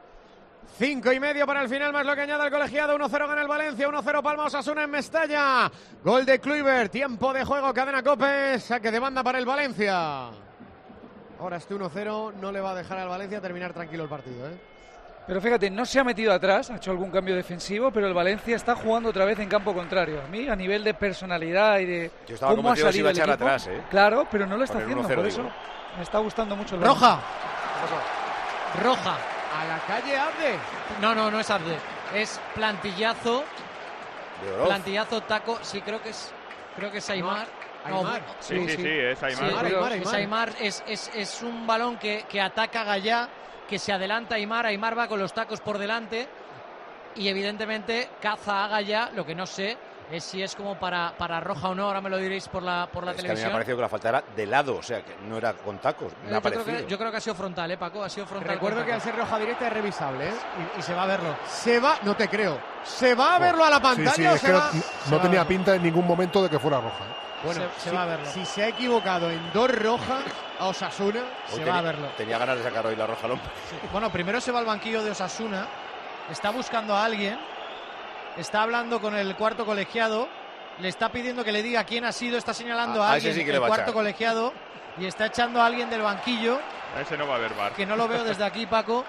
[0.78, 2.98] Cinco y medio para el final, más lo que añade el colegiado.
[2.98, 5.72] 1-0 gana el Valencia, 1-0 Palma Osasuna en Mestalla.
[6.04, 8.60] Gol de Kluivert, tiempo de juego, cadena Cope.
[8.60, 10.30] Saque de banda para el Valencia.
[11.40, 14.50] Ahora este 1-0 no le va a dejar al Valencia terminar tranquilo el partido.
[14.50, 14.73] ¿eh?
[15.26, 18.56] Pero fíjate, no se ha metido atrás, ha hecho algún cambio defensivo, pero el Valencia
[18.58, 20.22] está jugando otra vez en campo contrario.
[20.22, 23.12] A mí, a nivel de personalidad y de Yo estaba cómo ha salido iba a
[23.12, 23.82] el echar equipo, atrás, ¿eh?
[23.90, 25.54] Claro, pero no lo está el haciendo, 1-0 por eso digo.
[25.98, 27.22] me está gustando mucho el Roja.
[28.82, 29.18] Roja.
[29.62, 30.56] A la calle Abde.
[31.00, 31.78] No, no, no es Arde.
[32.16, 33.44] Es plantillazo.
[34.66, 35.60] Plantillazo, taco.
[35.62, 36.34] Sí, creo que es.
[36.76, 37.48] Creo que es Aymar.
[37.88, 38.22] No, Aymar.
[38.40, 39.44] Sí, sí, sí, es Sí, Aymar.
[39.46, 40.16] Aymar, Aymar, es Aymar.
[40.16, 43.30] Aymar, es, es- es un balón que, que ataca a Gallá,
[43.68, 46.28] que se adelanta Aymar, Aymar va con los tacos por delante
[47.16, 49.78] y evidentemente caza a Gallá, lo que no sé
[50.12, 52.88] es si es como para, para roja o no, ahora me lo diréis por la,
[52.92, 53.50] por la Es que a mí me televisión.
[53.50, 56.12] ha parecido que la falta era de lado, o sea, que no era con tacos.
[56.26, 56.78] Me Eh, ha yo, creo parecido.
[56.86, 58.04] que, yo creo que ha sido frontal, ¿eh, Paco?
[58.04, 58.52] Ha sido frontal.
[58.54, 60.28] Recuerdo que al ser roja directa es revisable.
[60.30, 60.34] ¿eh?
[60.76, 61.36] y, y se va a verlo.
[61.48, 62.60] Se va, no te creo.
[62.84, 64.70] ¿Se va a verlo a la pantalla sí, o se que no, va?
[65.10, 67.04] no va tenía pinta en ningún momento de que fuera roja.
[67.06, 67.16] ¿eh?
[67.44, 68.26] Bueno, se, se si, va a verlo.
[68.32, 70.24] si se ha equivocado en dos rojas
[70.60, 72.08] a Osasuna, Hoy se tenía- va a verlo.
[72.18, 73.48] Tenía ganas de sacar hoy la roja al hombre.
[73.92, 75.68] Bueno, primero se va al banquillo de Osasuna,
[76.32, 77.38] está buscando a alguien,
[78.38, 80.28] está hablando con el cuarto colegiado,
[80.80, 83.44] le está pidiendo que le diga quién ha sido, está señalando A- a, alguien sí
[83.46, 83.94] que el cuarto echar.
[83.94, 84.54] colegiado
[84.98, 86.60] y está echando a alguien del banquillo,
[86.98, 87.74] A ese no va a haber bar.
[87.74, 89.04] que no lo veo desde aquí, Paco,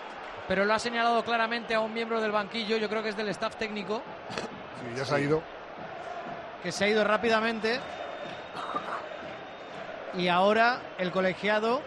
[0.49, 3.29] pero lo ha señalado claramente a un miembro del banquillo, yo creo que es del
[3.29, 4.03] staff técnico,
[4.81, 5.43] Sí, ya se ha ido.
[6.63, 7.81] que se ha ido rápidamente.
[10.15, 11.83] Y ahora el colegiado.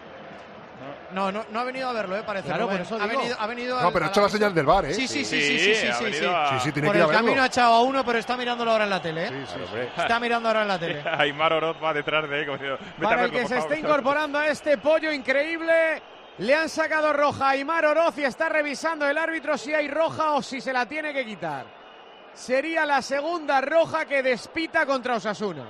[1.12, 2.22] No, no, no ha venido a verlo, ¿eh?
[2.24, 2.46] Parece.
[2.48, 3.18] Claro, por eso ha, digo.
[3.18, 4.94] venido, ha venido No, al- pero ha a hecho la señal del bar, ¿eh?
[4.94, 6.36] Sí, sí, sí, sí, sí, sí, ha sí, venido sí.
[6.36, 7.26] a- Sí, sí, tiene Por que ir el a verlo.
[7.26, 9.24] camino ha echado a uno, pero está mirándolo ahora en la tele.
[9.24, 9.28] ¿eh?
[9.28, 9.72] Sí, sí, Claro, sí.
[9.72, 9.90] hombre.
[9.96, 11.02] Está mirando ahora en la tele.
[11.18, 12.46] Aymar Oroz va detrás de él.
[12.46, 13.72] Como diciendo, "Vete a para el verlo, que por se favor".
[13.72, 16.02] esté incorporando a este pollo increíble,
[16.38, 20.32] le han sacado roja a Aymar Oroz y está revisando el árbitro si hay roja
[20.34, 21.64] o si se la tiene que quitar.
[22.34, 25.64] Sería la segunda roja que despita contra Osasuna.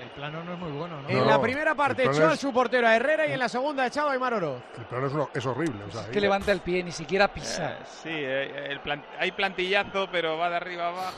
[0.00, 1.08] El, plano no es muy bueno, ¿no?
[1.08, 3.82] En No, la primera parte echó es- su portero a Herrera y en la segunda
[3.82, 4.62] ha echado a Aymar Oroz.
[4.78, 5.82] El plano es, uno- es horrible.
[5.84, 7.72] O sea, Es ahí- que levanta el pie, ni siquiera pisa.
[7.72, 11.16] Eh, sí, eh, el plan- hay plantillazo, pero va de arriba abajo.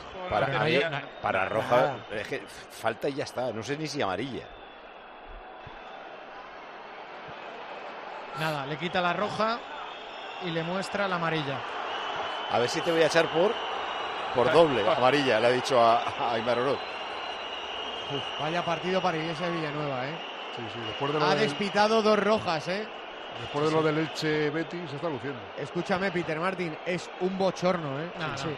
[1.21, 2.41] Para, a roja, es que
[2.71, 3.51] falta y ya está.
[3.51, 4.45] No sé ni si amarilla.
[8.39, 9.59] Nada, le quita la roja
[10.43, 11.57] y le muestra la amarilla.
[12.51, 13.51] A ver si te voy a echar por,
[14.35, 16.79] por doble, amarilla, le ha dicho a, a Aymar Oroz.
[18.09, 20.17] Uf, vaya partido para Iglesias Villanueva, ¿eh?
[20.55, 22.89] Sí, sí, después de lo Ha del, despitado dos rojas, ¿eh?
[23.39, 25.41] después de lo del Elche Betis se está luciendo.
[25.55, 28.11] Escúchame, Peter Martin, es un bochorno, ¿eh?
[28.17, 28.37] No, no.
[28.37, 28.49] Sí.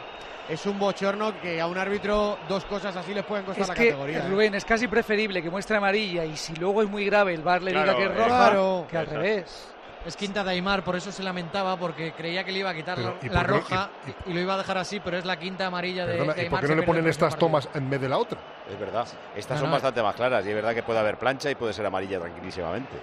[0.48, 3.76] Es un bochorno que a un árbitro dos cosas así les pueden costar Es la
[3.76, 4.26] que, categoría.
[4.26, 4.30] ¿eh?
[4.30, 7.62] Rubén, es casi preferible que muestre amarilla y si luego es muy grave el VAR
[7.62, 8.88] le Claro, diga que es roja claro.
[8.90, 9.22] que al Exacto.
[9.22, 9.76] revés.
[10.06, 12.96] Es quinta de Aymar, por eso se lamentaba, porque creía que le iba a quitar
[12.96, 13.92] Pero, la, ¿y la por qué no- roja
[14.26, 16.42] y- y, lo iba a dejar así, pero es la quinta amarilla de, Perdona, de
[16.42, 16.60] ¿y Aymar.
[16.62, 18.40] por qué no le ponen estas tomas en vez de la otra?
[18.72, 19.08] Es verdad.
[19.36, 19.76] Estas No, son no.
[19.76, 22.98] bastante más claras y es verdad que puede haber plancha y puede ser amarilla tranquilísimamente.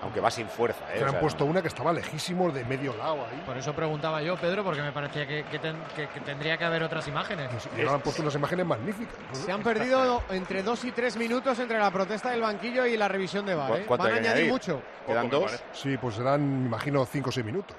[0.00, 0.98] Aunque va sin fuerza, ¿eh?
[0.98, 1.50] Que O han sea, puesto no.
[1.50, 3.42] una que estaba lejísimo de medio lado ahí.
[3.44, 6.64] Por eso preguntaba yo, Pedro, porque me parecía que, que ten- que- que tendría que
[6.64, 7.50] haber otras imágenes.
[7.76, 9.16] Y ahora han puesto unas imágenes magníficas.
[9.32, 13.08] Se han perdido entre dos y tres minutos entre la protesta del banquillo y la
[13.08, 13.70] revisión de VAR.
[13.70, 13.84] ¿Cu- ¿eh?
[13.88, 14.52] cuánto Van a añadir añadir?
[14.52, 14.82] mucho.
[15.04, 15.64] Quedan dos.
[15.72, 17.76] Sí, pues serán, me imagino, 5 o 6 minutos.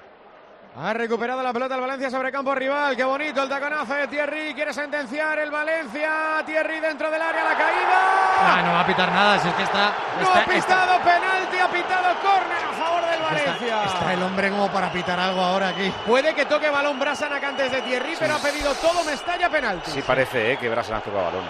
[0.76, 2.96] Ha recuperado la pelota el Valencia sobre campo rival.
[2.96, 4.54] Qué bonito el taconazo de Thierry.
[4.54, 6.42] Quiere sentenciar el Valencia.
[6.46, 7.42] Thierry dentro del área.
[7.42, 8.00] La caída.
[8.40, 9.92] Ah, no va a pitar nada, si es que está...
[10.20, 11.58] No ha pitado penalti.
[11.58, 13.84] Ha pitado córner a favor del Valencia.
[13.84, 15.92] está el hombre como para pitar algo ahora aquí.
[16.06, 19.90] Puede que toque balón Brasanac antes de Thierry, pero ha pedido todo Mestalla penalti.
[19.90, 20.56] Sí parece, ¿eh?
[20.56, 21.44] Que Brasan ha tocado balón.
[21.44, 21.48] ¿eh?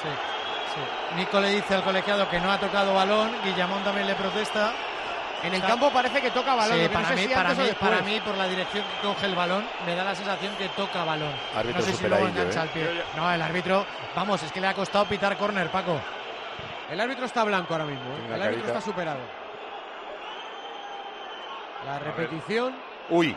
[0.00, 0.08] Sí,
[0.74, 1.16] sí.
[1.16, 4.72] Nico le dice al colegiado que no ha tocado balón, Guillamón también le protesta.
[5.42, 6.76] En el campo parece que toca balón.
[6.76, 7.90] Sí, no para, sé mí, si para, mí, después.
[7.90, 11.04] para mí, por la dirección que coge el balón, me da la sensación que toca
[11.04, 11.32] balón.
[11.54, 12.64] Árbitro no sé si luego engancha ¿eh?
[12.64, 13.02] el pie.
[13.16, 15.98] No, el árbitro, vamos, es que le ha costado pitar córner, Paco.
[16.90, 18.04] El árbitro está blanco ahora mismo.
[18.04, 18.26] ¿eh?
[18.26, 18.66] El árbitro carita.
[18.68, 19.20] está superado.
[21.86, 22.74] La repetición.
[23.08, 23.36] Uy,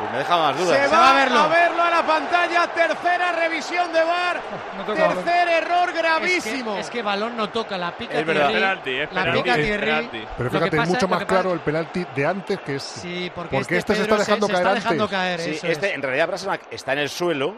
[0.00, 0.76] pues me deja más dudas.
[0.78, 1.38] Se, Se va, va a verlo.
[1.40, 2.66] a verlo a la pantalla.
[2.68, 4.40] Tercera revisión de VAR.
[4.80, 5.08] No toca.
[5.08, 6.76] Tercer error Es que, gravísimo.
[6.78, 8.48] es que balón no toca, la pica Es verdad.
[8.48, 8.60] Thierry.
[8.62, 9.86] Penalti, es la penalti, pica es Thierry.
[9.86, 10.24] penalti.
[10.38, 12.82] Pero fíjate, es mucho más claro el penalti de antes que es.
[12.82, 15.18] Sí, porque, Porque este se Pedro está dejando se, caer está dejando antes.
[15.18, 15.40] caer.
[15.40, 15.94] Sí, este, es.
[15.94, 17.54] en realidad Brasanac está en el suelo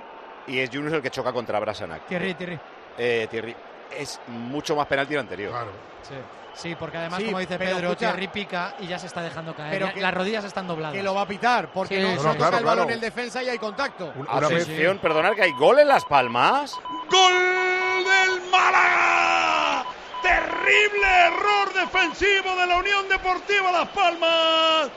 [0.49, 2.07] y es Yunus el que choca contra Brasanac.
[2.07, 2.59] Thierry, Thierry.
[2.99, 3.55] Eh, Thierry.
[3.97, 5.51] Es mucho más penalti lo anterior.
[5.53, 5.71] Claro.
[6.03, 6.15] Sí.
[6.55, 9.55] Sí, porque además, Sí, como dice Pedro, escucha- Thierry pica y ya se está dejando
[9.55, 9.71] caer.
[9.73, 10.95] Pero que- las rodillas están dobladas.
[10.95, 12.85] que lo va a pitar porque Sí, no, sí, no no, toca claro, el balón
[12.85, 12.95] claro.
[12.95, 14.13] el defensa y hay contacto.
[14.15, 16.79] Un- Una vez, Atención, perdonar que hay gol en Las Palmas.
[17.11, 19.85] ¡Gol del Málaga!
[20.23, 24.91] Terrible error defensivo de la Unión Deportiva Las Palmas.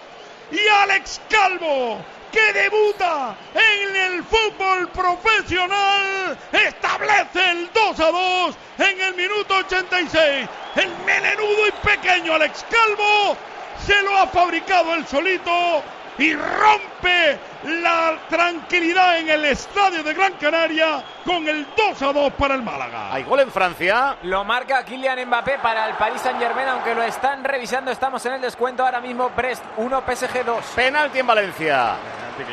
[0.51, 1.99] Y Alex Calvo,
[2.31, 10.47] que debuta en el fútbol profesional, establece el 2 a 2 en el minuto 86.
[10.75, 13.37] El melenudo y pequeño Alex Calvo
[13.87, 15.83] se lo ha fabricado él solito
[16.17, 22.33] y rompe la tranquilidad en el estadio de Gran Canaria con el 2 a 2
[22.33, 23.13] para el Málaga.
[23.13, 24.17] Hay gol en Francia.
[24.23, 27.91] Lo marca Kylian Mbappé para el Paris Saint Germain, aunque lo están revisando.
[27.91, 29.29] Estamos en el descuento ahora mismo.
[29.35, 30.65] Brest 1, PSG 2.
[30.75, 31.95] Penalti en Valencia.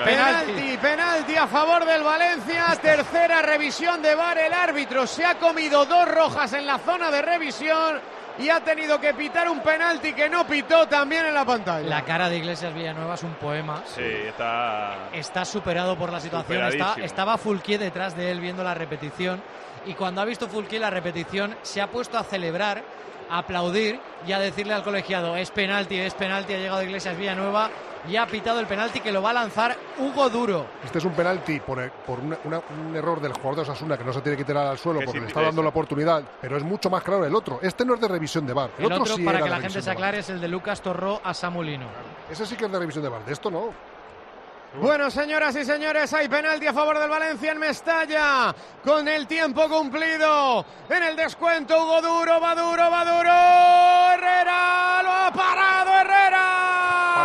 [0.04, 2.66] Penalti, penalti a favor del Valencia.
[2.80, 4.38] Tercera revisión de VAR.
[4.38, 8.00] El árbitro se ha comido dos rojas en la zona de revisión
[8.38, 11.86] y ha tenido que pitar un penalti que no pitó también en la pantalla.
[11.88, 13.82] La cara de Iglesias Villanueva es un poema.
[13.86, 15.08] Sí, está.
[15.12, 16.62] Está superado por la situación.
[16.64, 19.42] Está- estaba Fulquier detrás de él viendo la repetición.
[19.86, 22.82] Y cuando ha visto Fulquier la repetición, se ha puesto a celebrar,
[23.30, 26.54] a aplaudir y a decirle al colegiado: es penalti, es penalti.
[26.54, 27.70] Ha llegado Iglesias Villanueva
[28.08, 30.66] y ha pitado el penalti que lo va a lanzar Hugo Duro.
[30.84, 34.04] Este es un penalti por, por una- una- un error del jugador de Osasuna que
[34.04, 36.22] no se tiene que tirar al suelo Que porque sí le está dando la oportunidad,
[36.40, 37.60] pero es mucho más claro el otro.
[37.62, 38.70] Este no es de revisión de bar.
[38.78, 40.80] El, El otro, sí para era que la gente se aclare, es el de Lucas
[40.80, 41.86] Torró a Samulino.
[42.30, 43.24] Ese sí que es de revisión de bar.
[43.24, 43.70] De esto no.
[44.80, 48.54] Bueno, señoras y señores, hay penalti a favor del Valencia en Mestalla.
[48.82, 50.64] Con el tiempo cumplido.
[50.88, 53.30] En el descuento, Hugo Duro, va duro, va duro.
[54.14, 56.21] Herrera, lo ha parado Herrera.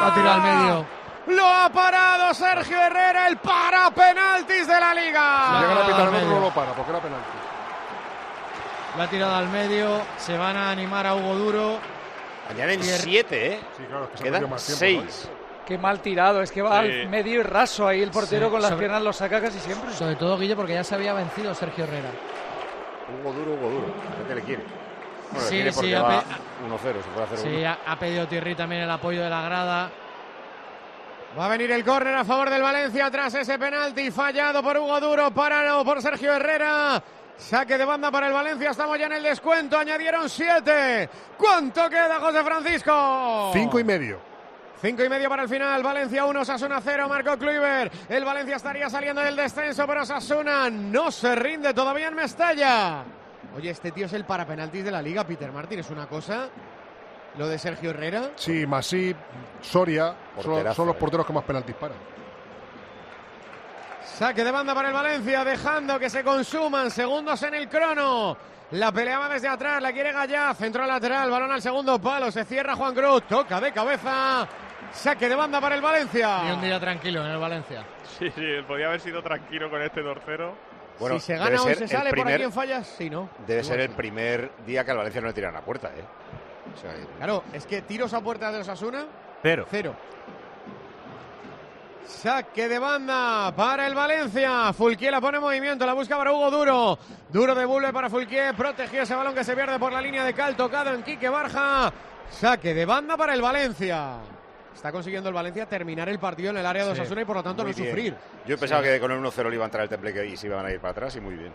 [0.08, 0.86] Ha tirado al medio.
[1.28, 5.60] Lo ha parado Sergio Herrera, el para penaltis de la Si liga.
[5.62, 7.28] llegan a pitar al el no lo para, porque era penalti.
[8.95, 10.01] Lo ha tirado al medio.
[10.18, 11.80] Se van a animar a Hugo Duro.
[12.49, 13.60] Añaden Pier- siete, ¿eh?
[13.76, 14.80] Sí, claro, que Quedan más tiempo.
[14.80, 15.30] seis.
[15.66, 16.88] Qué mal tirado, es que va Sí.
[17.01, 19.60] al medio y raso ahí el portero Sí, con las sobre- piernas lo saca casi
[19.60, 19.91] siempre.
[19.93, 22.10] Sobre todo Guille porque ya se había vencido Sergio Herrera.
[23.22, 23.93] Hugo duro, Hugo duro.
[24.30, 24.64] ¿Qué le quiere?
[25.32, 26.26] Bueno, Sí, sí, porque ha va pe-
[26.68, 27.70] 1-0, se puede hacer Sí, uno.
[27.70, 29.92] ha, ha pedido Thierry también el apoyo de la grada.
[31.38, 35.00] Va a venir el córner a favor del Valencia tras ese penalti fallado por Hugo
[35.00, 37.02] Duro, parado por Sergio Herrera.
[37.38, 41.08] Saque de banda para el Valencia, estamos ya en el descuento, añadieron siete.
[41.38, 43.52] ¿Cuánto queda, José Francisco?
[43.54, 44.20] Cinco y medio.
[44.82, 45.84] Cinco y medio para el final.
[45.84, 47.08] Valencia 1, Sasuna 0.
[47.10, 47.94] Marco Kluivert.
[48.10, 53.04] El Valencia estaría saliendo del descenso, pero Sasuna no se rinde todavía en Mestalla.
[53.58, 55.80] Oye, este tío es el para penaltis de la liga, Peter Martin.
[55.80, 56.47] Es una cosa
[57.39, 58.32] lo de Sergio Herrera.
[58.36, 59.16] Sí, Masí,
[59.62, 60.99] Soria, son, los eh.
[60.99, 61.97] porteros que más penaltis paran.
[64.03, 68.38] Saque de banda para el Valencia, dejando que se consuman segundos en el crono.
[68.72, 72.45] La pelea va desde atrás, la quiere Gallá, centro lateral, balón al segundo palo, se
[72.45, 74.47] cierra Juan Cruz, toca de cabeza.
[74.91, 76.41] Saque de banda para el Valencia.
[76.47, 77.84] Y un día tranquilo en el Valencia.
[78.20, 80.77] Sí, sí, podía haber sido tranquilo con este torcero.
[81.00, 83.30] Bueno, si se gana ser se sale, por primer- aquí en fallas, sí, ¿no?
[83.45, 83.93] Debe Igual ser el sí.
[83.95, 86.04] primer día que al Valencia no le tiran a puerta, ¿eh?
[86.76, 89.06] O sea, Claro, es que tiros a puerta de Osasuna,
[89.41, 89.66] Cero.
[89.70, 89.95] cero.
[92.06, 94.72] Saque de banda para el Valencia.
[94.74, 97.00] Fulquier la pone en movimiento, la busca para Hugo Duro.
[97.30, 100.34] Duro de Bulbe para Fulquier, protegió ese balón que se pierde por la línea de
[100.34, 101.91] Cal, tocado en Quique Barja.
[102.30, 104.16] Saque de banda para el Valencia.
[104.78, 107.02] Está consiguiendo el Valencia terminar el partido en el área de Sí.
[107.02, 107.88] Osasuna y por lo tanto no bien.
[107.90, 108.16] sufrir.
[108.46, 110.46] Yo pensaba que con el 1-0 le iba a entrar el temple que- y se
[110.46, 111.52] iban a ir para atrás y muy bien.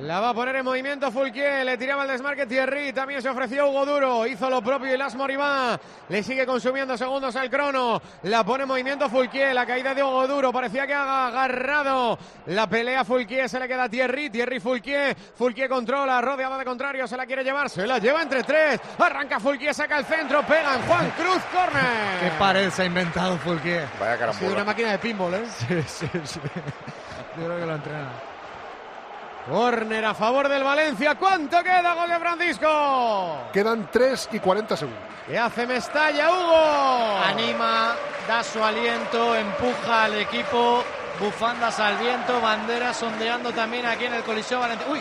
[0.00, 3.68] La va a poner en movimiento Fulquier, le tiraba el desmarque Thierry, también se ofreció
[3.68, 5.78] Hugo Duro, hizo lo propio y Las Moribá,
[6.08, 10.26] le sigue consumiendo segundos al crono, la pone en movimiento Fulquier, la caída de Hugo
[10.26, 15.14] Duro, parecía que ha agarrado la pelea Fulquier, se le queda a Thierry, Thierry Fulquier,
[15.14, 19.38] Fulquier controla, rodeado de contrario, se la quiere llevar, se la lleva entre tres, arranca
[19.38, 22.38] Fulquier, saca el centro, pegan Juan Cruz, Qué córner.
[22.38, 23.86] pared se ha inventado Fulquier.
[24.00, 24.64] Vaya Ha sido una carambola.
[24.64, 25.44] máquina de pinball, ¿eh?
[25.58, 26.40] Sí, sí, sí.
[27.36, 28.08] Yo creo que lo entrena.
[29.48, 33.48] Córner a favor del Valencia, ¿cuánto queda, gol de Francisco?
[33.52, 35.02] Quedan 3 y 40 segundos.
[35.26, 37.16] ¿Qué hace Mestalla, Hugo?
[37.24, 37.94] Anima,
[38.28, 40.84] da su aliento, empuja al equipo,
[41.18, 44.86] bufandas al viento, banderas ondeando también aquí en el Coliseo Valentín.
[44.90, 45.00] Uy,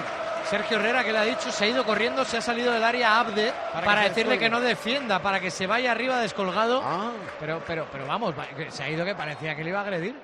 [0.49, 3.19] Sergio Herrera que le ha dicho, se ha ido corriendo, se ha salido del área
[3.19, 6.81] Abde Para para, que se decirle que no defienda, para que se vaya arriba descolgado.
[6.83, 7.11] Ah.
[7.39, 8.33] Pero, pero, pero vamos,
[8.69, 10.15] se ha ido que parecía que le iba a agredir.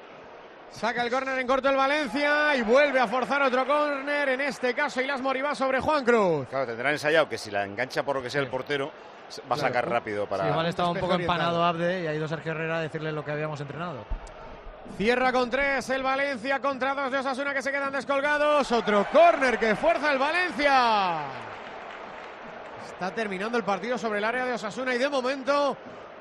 [0.76, 4.74] Saca el córner en corto el Valencia y vuelve a forzar otro córner, en este
[4.74, 6.48] caso Ilas Moribá sobre Juan Cruz.
[6.50, 9.44] Claro, tendrán ensayado que si la engancha por lo que sea el portero, va a
[9.58, 9.62] Claro.
[9.62, 10.44] sacar rápido para.
[10.44, 13.24] Sí, igual estaba un poco empanado Abde y ha ido Sergio Herrera a decirle lo
[13.24, 14.06] que habíamos entrenado.
[14.98, 18.70] Cierra con tres el Valencia contra dos de Osasuna que se quedan descolgados.
[18.72, 21.22] Otro córner que fuerza el Valencia.
[22.86, 25.76] Está terminando el partido sobre el área de Osasuna y de momento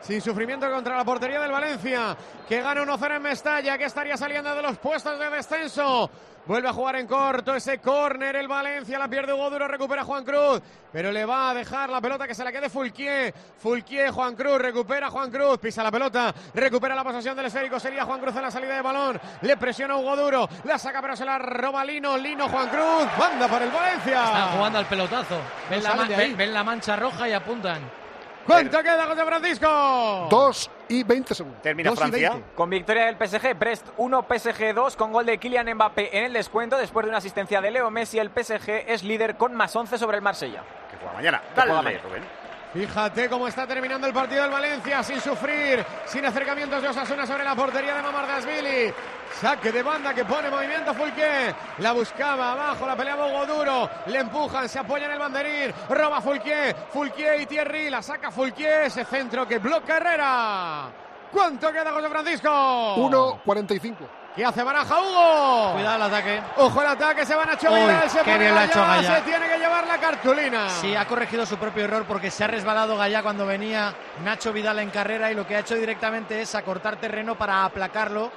[0.05, 2.17] sin sufrimiento contra la portería del Valencia,
[2.49, 6.11] que gana 1-0 en Mestalla, que estaría saliendo de los puestos de descenso.
[6.47, 10.25] Vuelve a jugar en corto ese córner el Valencia, la pierde Hugo Duro, recupera Juan
[10.25, 10.61] Cruz,
[10.93, 13.33] pero le va a dejar la pelota que se la quede Fulquier.
[13.59, 18.05] Fulquier, Juan Cruz, recupera Juan Cruz, pisa la pelota, recupera la posesión del esférico, sería
[18.05, 21.25] Juan Cruz en la salida de balón, le presiona Hugo Duro, la saca pero se
[21.25, 24.25] la roba Lino, Lino Juan Cruz, banda para el Valencia.
[24.25, 25.39] Están jugando al pelotazo.
[25.71, 28.04] No la, ven la mancha roja y apuntan.
[28.47, 30.27] ¿Cuánto queda José Francisco?
[30.31, 31.63] 2 y 20 segundos.
[31.63, 32.31] Termina Dos Francia.
[32.31, 32.49] 20.
[32.55, 36.33] Con victoria del PSG, Brest 1, PSG 2, con gol de Kylian Mbappé en el
[36.33, 36.77] descuento.
[36.77, 40.19] Después de una asistencia de Leo Messi, el PSG es líder con más 11 sobre
[40.19, 40.63] el Marsella.
[40.91, 41.43] Que juega mañana.
[41.57, 41.99] Dale, mañana.
[42.05, 42.44] Rubén.
[42.75, 47.45] Fíjate cómo está terminando el partido del Valencia, sin sufrir, sin acercamientos de Osasuna sobre
[47.45, 48.93] la portería de Mamardasvili.
[49.41, 51.55] Saque de banda que pone movimiento Fulquier.
[51.79, 53.91] La buscaba abajo, la peleaba Hugo Duro.
[54.07, 55.73] Le empujan, se apoya en el banderín.
[55.89, 57.91] Roba Fulquier, Fulquier y Thierry.
[57.91, 60.91] La saca Fulquier, ese centro que bloca Herrera.
[61.31, 62.49] ¿Cuánto queda José Francisco?
[62.97, 64.24] 1.45.
[64.35, 65.75] ¿Qué hace Baraja Hugo?
[65.75, 66.43] Cuidado el ataque.
[66.57, 68.81] Ojo el ataque, se va Nacho Uy, Vidal, se qué pone bien lo ha hecho
[68.81, 70.69] Gallá, se tiene que llevar la cartulina.
[70.71, 74.81] Sí, ha corregido su propio error porque se ha resbalado Gallá cuando venía Nacho Vidal
[74.81, 78.33] en carrera y lo que ha hecho directamente es acortar terreno para aplacarlo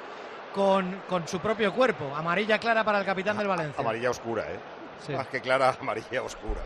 [0.53, 2.15] con, con su propio cuerpo.
[2.15, 3.81] Amarilla clara para el capitán del Valencia.
[3.81, 4.59] Amarilla oscura, ¿eh?
[5.03, 5.13] Sí.
[5.13, 6.61] Más que clara, amarilla oscura.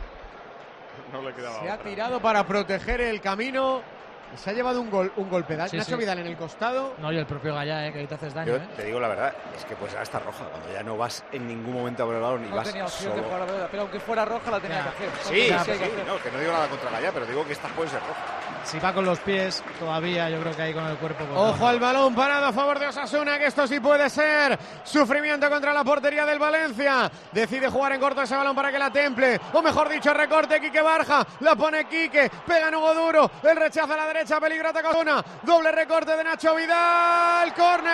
[1.14, 3.82] No le quedaba Se ha tirado para proteger el camino
[4.36, 5.54] se ha llevado un, gol, un golpe.
[5.68, 5.96] Sí, Nacho sí.
[5.96, 6.94] Vidal en el costado.
[7.00, 8.52] No, y el propio Gallá, eh, que ahí te haces daño.
[8.52, 8.68] Yo eh.
[8.76, 10.46] te digo la verdad, es que pues ya está roja.
[10.46, 12.86] Cuando ya no vas en ningún momento a por el balón y No vas tenía
[12.86, 13.28] opción de solo.
[13.28, 14.84] jugar a la pero aunque fuera roja la tenía Ya.
[14.84, 15.10] que hacer.
[15.24, 16.06] Sí, sí, que sí, hacer.
[16.08, 18.41] no, que no digo nada contra Gallá, pero digo que estas pueden ser rojas.
[18.64, 21.26] Si va con los pies, todavía yo creo que ahí con el cuerpo.
[21.26, 21.68] pues Ojo no.
[21.68, 25.84] al balón parado a favor de Osasuna, que esto sí puede ser sufrimiento contra la
[25.84, 27.12] portería del Valencia.
[27.32, 29.40] Decide jugar en corto ese balón para que la temple.
[29.54, 31.26] O mejor dicho, recorte Quique Barja.
[31.42, 32.30] La pone Quique.
[32.48, 33.32] Pega en Hugo Duro.
[33.44, 34.40] El rechaza a la derecha.
[34.40, 35.24] Peligro ataca Osasuna.
[35.44, 37.54] Doble recorte de Nacho Vidal.
[37.54, 37.92] ¡Córner!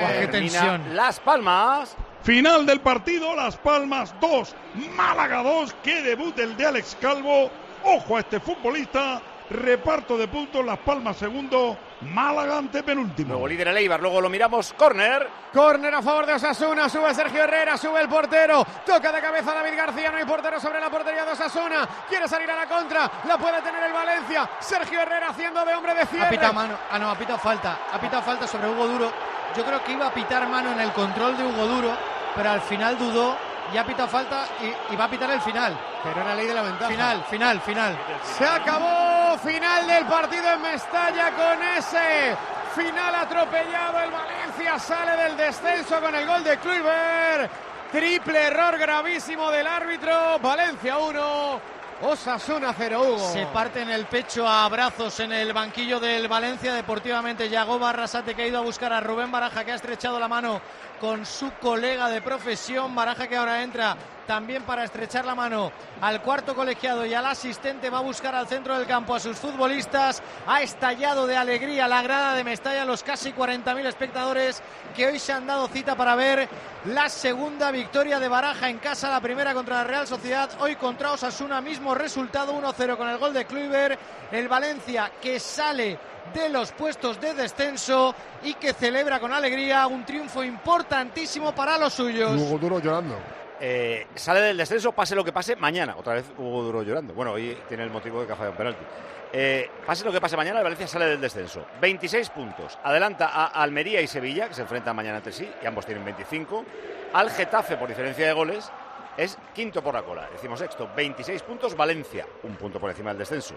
[0.00, 0.96] Buah, qué tensión.
[0.96, 1.96] Las Palmas.
[2.22, 4.54] Final del partido, Las Palmas 2,
[4.94, 5.74] Málaga 2.
[5.82, 7.50] Qué debut el de Alex Calvo.
[7.84, 9.20] Ojo a este futbolista.
[9.50, 13.30] Reparto de puntos, Las Palmas segundo, Málaga ante penúltimo.
[13.32, 14.72] Luego líder el Eibar, luego lo miramos.
[14.74, 15.26] Córner.
[15.52, 19.76] Córner a favor de Osasuna, sube Sergio Herrera, sube el portero, toca de cabeza David
[19.76, 23.36] García, no hay portero sobre la portería de Osasuna, quiere salir a la contra, la
[23.38, 26.30] puede tener el Valencia, Sergio Herrera haciendo de hombre de Ha cierre.
[26.30, 26.74] pitado mano.
[26.88, 27.76] Ah, no, ha pitado falta.
[27.92, 29.12] Ha pitado falta sobre Hugo Duro.
[29.56, 31.90] Yo creo que iba a pitar mano en el control de Hugo Duro,
[32.36, 33.36] pero al final dudó
[33.72, 35.78] y ha pitado falta y, y va a pitar el final.
[36.02, 36.90] Pero era ley de la ventaja.
[36.90, 37.98] Final, final, final.
[38.38, 39.38] Se acabó.
[39.38, 42.36] Final del partido en Mestalla con ese
[42.74, 44.00] final atropellado.
[44.00, 47.50] El Valencia sale del descenso con el gol de Kluivert.
[47.92, 50.38] Triple error gravísimo del árbitro.
[50.40, 51.80] Valencia 1.
[52.02, 53.32] Osasuna 0, Hugo.
[53.32, 56.72] Se parte en el pecho a abrazos en el banquillo del Valencia.
[56.72, 60.26] Deportivamente, Yago Barrasate que ha ido a buscar a Rubén Baraja, que ha estrechado la
[60.26, 60.62] mano
[61.00, 62.94] con su colega de profesión.
[62.94, 63.96] Baraja que ahora entra
[64.26, 67.90] también para estrechar la mano al cuarto colegiado y al asistente.
[67.90, 70.22] Va a buscar al centro del campo a sus futbolistas.
[70.46, 74.62] Ha estallado de alegría la grada de Mestalla, los casi 40.000 espectadores
[74.94, 76.48] que hoy se han dado cita para ver
[76.86, 81.12] la segunda victoria de Baraja en casa, la primera contra la Real Sociedad, hoy contra
[81.12, 84.00] Osasuna, mismo resultado 1-0 con el gol de Kluivert.
[84.30, 85.98] El Valencia que sale
[86.32, 91.92] de los puestos de descenso y que celebra con alegría un triunfo importantísimo para los
[91.92, 92.40] suyos.
[92.40, 93.39] Hugo Duro llorando.
[93.60, 95.94] Eh, sale del descenso, pase lo que pase, mañana.
[95.98, 97.12] Otra vez Hugo Duro llorando.
[97.12, 98.84] Bueno, hoy tiene el motivo de que ha fallado un penalti.
[99.32, 101.64] Eh, pase lo que pase mañana, el Valencia sale del descenso.
[101.80, 102.78] 26 puntos.
[102.82, 106.64] Adelanta a Almería y Sevilla, que se enfrentan mañana entre sí, y ambos tienen 25.
[107.12, 108.70] Al Getafe, por diferencia de goles,
[109.16, 110.28] es quinto por la cola.
[110.32, 111.76] Decimos sexto, 26 puntos.
[111.76, 113.54] Valencia, un punto por encima del descenso.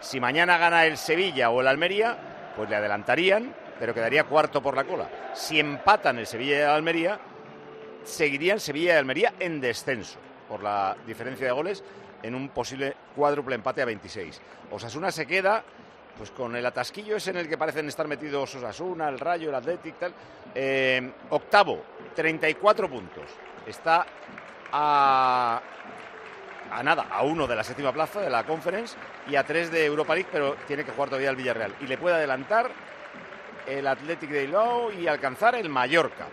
[0.00, 4.74] Si mañana gana el Sevilla o el Almería, pues le adelantarían, pero quedaría cuarto por
[4.76, 5.08] la cola.
[5.32, 7.20] Si empatan el Sevilla y el Almería,
[8.04, 11.82] seguirían Sevilla y Almería en descenso por la diferencia de goles
[12.22, 14.40] en un posible cuádruple empate a 26.
[14.70, 15.64] Osasuna se queda
[16.16, 19.54] pues con el atasquillo ese en el que parecen estar metidos Osasuna, el Rayo, el
[19.54, 20.14] Athletic, tal.
[20.54, 21.82] Eh, octavo,
[22.14, 23.24] 34 puntos.
[23.66, 24.06] Está
[24.70, 25.60] a,
[26.70, 28.96] a nada, a uno de la séptima plaza de la Conference
[29.28, 31.74] y a tres de Europa League, pero tiene que jugar todavía el Villarreal.
[31.80, 32.70] Y le puede adelantar
[33.66, 36.26] el Athletic de Bilbao y alcanzar el Mallorca.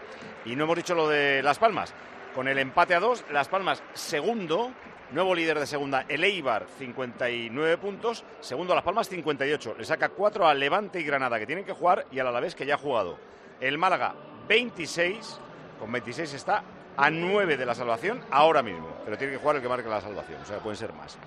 [0.45, 1.93] Y no hemos dicho lo de Las Palmas.
[2.33, 4.71] Con el empate a dos, Las Palmas segundo,
[5.11, 9.75] nuevo líder de segunda, el Eibar 59 puntos, segundo Las Palmas 58.
[9.77, 12.65] Le saca cuatro al Levante y Granada que tienen que jugar y al Alavés que
[12.65, 13.17] ya ha jugado.
[13.59, 14.15] El Málaga
[14.47, 15.39] 26,
[15.79, 16.63] con 26 está
[16.97, 20.01] a 9 de la salvación ahora mismo, pero tiene que jugar el que marque la
[20.01, 21.17] salvación, o sea, pueden ser más.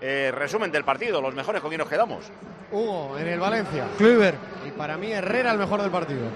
[0.00, 2.30] Eh, resumen del partido, los mejores con quién nos quedamos.
[2.72, 3.86] Hugo, en el Valencia.
[3.96, 4.38] Kluivert.
[4.66, 6.28] Y para mí Herrera el mejor del partido.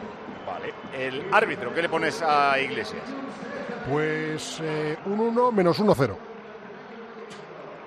[0.53, 3.03] Vale, el árbitro, ¿qué le pones a Iglesias?
[3.91, 6.17] Pues eh, un 1 menos 1-0.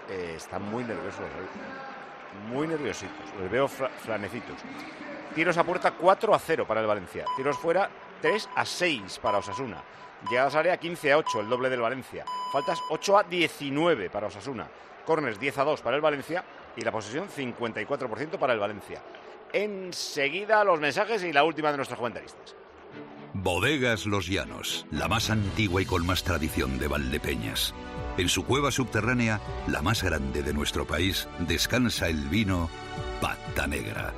[0.09, 2.49] Eh, están muy nerviosos, ¿eh?
[2.51, 4.57] muy nerviositos, los veo fra- flanecitos.
[5.35, 7.89] Tiros a puerta 4 a 0 para el Valencia, tiros fuera
[8.21, 9.77] 3 a 6 para Osasuna.
[10.29, 12.25] Llegadas al área 15 a 8, el doble del Valencia.
[12.51, 14.67] Faltas 8 a 19 para Osasuna.
[15.05, 16.43] Corners 10 a 2 para el Valencia
[16.75, 19.01] y la posesión 54% para el Valencia.
[19.53, 22.55] Enseguida los mensajes y la última de nuestros comentaristas.
[23.33, 27.73] Bodegas Los Llanos, la más antigua y con más tradición de Valdepeñas.
[28.17, 32.69] En su cueva subterránea, la más grande de nuestro país, descansa el vino
[33.21, 34.13] Pata Negra,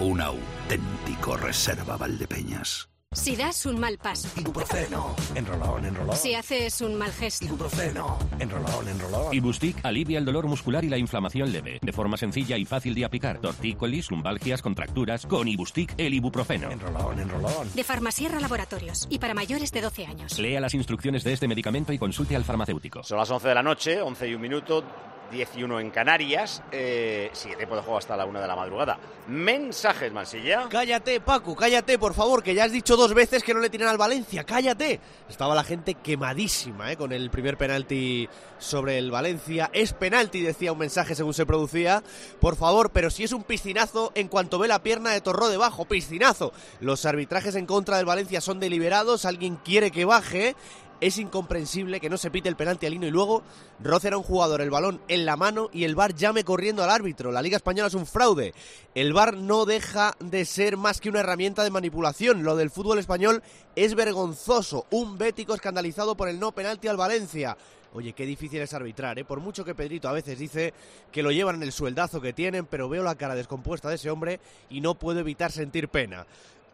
[0.00, 2.88] un auténtico reserva Valdepeñas.
[3.12, 4.28] Si das un mal paso.
[4.36, 5.14] Ibuprofeno.
[5.34, 6.16] Enrolón, enrolón.
[6.16, 7.44] Si haces un mal gesto.
[7.44, 8.18] Ibuprofeno.
[8.38, 9.32] Enrolón, enrolón.
[9.32, 13.04] Ibustic alivia el dolor muscular y la inflamación leve, de forma sencilla y fácil de
[13.04, 13.38] aplicar.
[13.40, 16.70] Tortícolis, lumbalgias, contracturas, con Ibustic el ibuprofeno.
[16.70, 17.70] Enrolón, enrolón.
[17.74, 19.06] De Farmasierra Laboratorios.
[19.08, 20.38] Y para mayores de 12 años.
[20.38, 23.04] Lea las instrucciones de este medicamento y consulte al farmacéutico.
[23.04, 24.84] Son las 11 de la noche, 11 y un minuto,
[25.30, 26.62] 11 en Canarias.
[26.72, 28.98] Eh, sigue tiempo de juego hasta la 1 de la madrugada.
[29.28, 30.68] Mensajes, Mansilla.
[30.68, 33.88] Cállate, Paco, cállate, por favor, que ya has dicho dos veces que no le tiran
[33.88, 35.00] al Valencia, cállate.
[35.28, 36.96] Estaba la gente quemadísima ¿eh?
[36.96, 39.68] con el primer penalti sobre el Valencia.
[39.72, 42.04] Es penalti, decía un mensaje según se producía.
[42.40, 45.86] Por favor, pero si es un piscinazo, en cuanto ve la pierna de Torró debajo,
[45.86, 46.52] piscinazo.
[46.80, 50.54] Los arbitrajes en contra del Valencia son deliberados, alguien quiere que baje.
[51.00, 53.42] Es incomprensible que no se pite el penalti al Lino y luego
[53.80, 56.90] roce a un jugador el balón en la mano y el VAR llame corriendo al
[56.90, 57.30] árbitro.
[57.30, 58.54] La Liga Española es un fraude.
[58.94, 62.44] El VAR no deja de ser más que una herramienta de manipulación.
[62.44, 63.42] Lo del fútbol español
[63.74, 64.86] es vergonzoso.
[64.90, 67.58] Un bético escandalizado por el no penalti al Valencia.
[67.92, 69.24] Oye, qué difícil es arbitrar, ¿eh?
[69.24, 70.74] Por mucho que Pedrito a veces dice
[71.10, 74.10] que lo llevan en el sueldazo que tienen, pero veo la cara descompuesta de ese
[74.10, 74.38] hombre
[74.68, 76.26] y no puedo evitar sentir pena.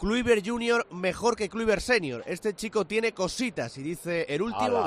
[0.03, 2.25] Kluivert Junior mejor que Kluivert Senior.
[2.27, 4.85] Este chico tiene cositas y dice el último, Ala.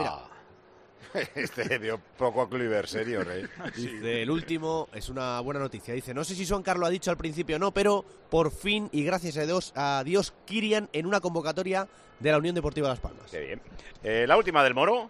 [1.14, 3.46] mira, Este dio poco a Kluivert, serio, Rey.
[3.78, 5.94] Dice, el último es una buena noticia.
[5.94, 8.90] Dice, no sé si Juan Carlos ha dicho al principio o no, pero por fin
[8.92, 11.88] y gracias a Dios, a Dios Kirian en una convocatoria
[12.20, 13.32] de la Unión Deportiva Las Palmas.
[13.32, 13.62] Qué bien.
[14.04, 15.10] Eh, la última del Moro.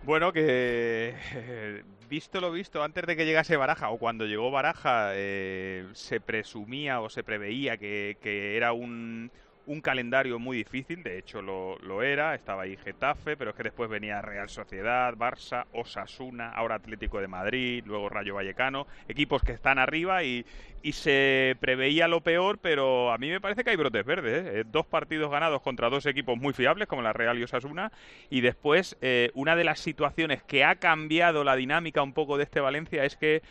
[0.00, 1.14] Bueno, que
[2.08, 7.00] visto lo visto, antes de que llegase Baraja o cuando llegó Baraja, eh, se presumía
[7.00, 9.32] o se preveía que, que era un,
[9.68, 13.62] un calendario muy difícil, de hecho lo, lo era, estaba ahí Getafe, pero es que
[13.62, 19.52] después venía Real Sociedad, Barça, Osasuna, ahora Atlético de Madrid, luego Rayo Vallecano, equipos que
[19.52, 20.44] están arriba y,
[20.82, 24.46] y se preveía lo peor, pero a mí me parece que hay brotes verdes.
[24.46, 24.60] ¿eh?
[24.60, 27.92] Eh, Dos partidos ganados contra dos equipos muy fiables, como la Real y Osasuna,
[28.30, 32.44] y después eh, una de las situaciones que ha cambiado la dinámica un poco de
[32.44, 33.42] este Valencia es que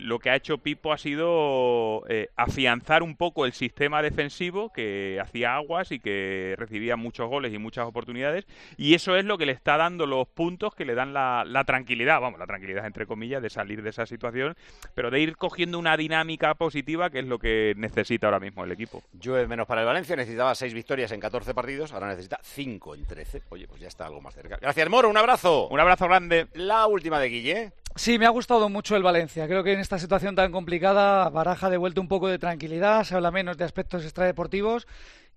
[0.00, 2.04] lo que ha hecho Pipo ha sido
[2.36, 7.58] afianzar un poco el sistema defensivo que hacía aguas y que recibía muchos goles y
[7.58, 8.46] muchas oportunidades,
[8.76, 11.64] y eso es lo que le está dando los puntos que le dan la, la
[11.64, 14.56] tranquilidad, vamos, la tranquilidad entre comillas, de salir de esa situación,
[14.94, 18.72] pero de ir cogiendo una dinámica positiva que es lo que necesita ahora mismo el
[18.72, 19.02] equipo.
[19.12, 23.06] Llueve menos para el Valencia, necesitaba seis victorias en 14 partidos, ahora necesita cinco en
[23.06, 23.42] 13.
[23.50, 24.58] Oye, pues ya está algo más cerca.
[24.60, 25.68] Gracias, Moro, un abrazo.
[25.68, 26.46] Un abrazo grande.
[26.54, 27.83] La última de Guille.
[27.96, 29.46] Sí, me ha gustado mucho el Valencia.
[29.46, 33.14] Creo que en esta situación tan complicada, Baraja ha devuelto un poco de tranquilidad, se
[33.14, 34.88] habla menos de aspectos extradeportivos.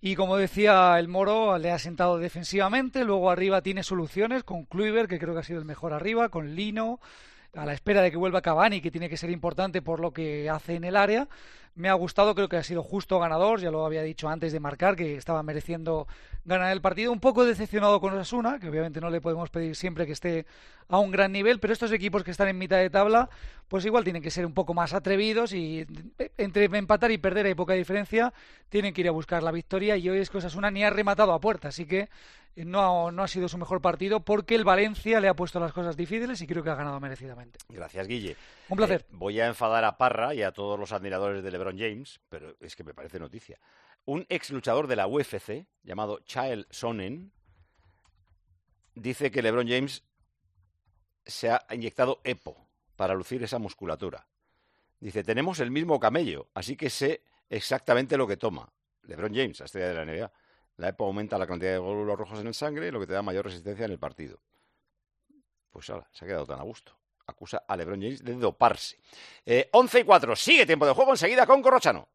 [0.02, 3.04] Y como decía el Moro, le ha sentado defensivamente.
[3.06, 6.56] Luego arriba tiene soluciones con Kluivert, que creo que ha sido el mejor arriba, con
[6.56, 7.00] Lino,
[7.54, 10.50] a la espera de que vuelva Cavani, que tiene que ser importante por lo que
[10.50, 11.28] hace en el área.
[11.76, 14.60] Me ha gustado, creo que ha sido justo ganador, ya lo había dicho antes de
[14.60, 16.08] marcar, que estaba mereciendo
[16.44, 17.12] ganar el partido.
[17.12, 20.48] Un poco decepcionado con Osasuna, que obviamente no le podemos pedir siempre que esté
[20.90, 23.30] a un gran nivel, pero estos equipos que están en mitad de tabla,
[23.68, 25.86] pues igual tienen que ser un poco más atrevidos y
[26.38, 28.34] entre empatar y perder hay poca diferencia,
[28.70, 31.34] tienen que ir a buscar la victoria y hoy es que Osasuna ni ha rematado
[31.34, 32.10] a puerta, así que eh,
[32.66, 35.96] no, no ha sido su mejor partido porque el Valencia le ha puesto las cosas
[35.96, 37.60] difíciles y creo que ha ganado merecidamente.
[37.70, 38.36] Gracias, Guille.
[38.70, 39.02] Un placer.
[39.02, 42.56] Eh, voy a enfadar a Parra y a todos los admiradores de LeBron James, pero
[42.60, 43.60] es que me parece noticia.
[44.06, 47.32] Un ex luchador de la UFC, llamado Chael Sonnen,
[48.96, 50.04] dice que LeBron James
[51.26, 54.28] se ha inyectado EPO para lucir esa musculatura.
[55.00, 58.68] Dice, tenemos el mismo camello, así que sé exactamente lo que toma.
[59.04, 60.32] LeBron James, la estrella de la NBA.
[60.78, 63.22] La EPO aumenta la cantidad de glóbulos rojos en el sangre, lo que te da
[63.22, 64.40] mayor resistencia en el partido.
[65.72, 66.96] Pues ahora, se ha quedado tan a gusto.
[67.26, 69.00] Acusa a LeBron James de doparse.
[69.46, 72.08] Eh, 11 y 4, sigue tiempo de juego enseguida con Corrochano.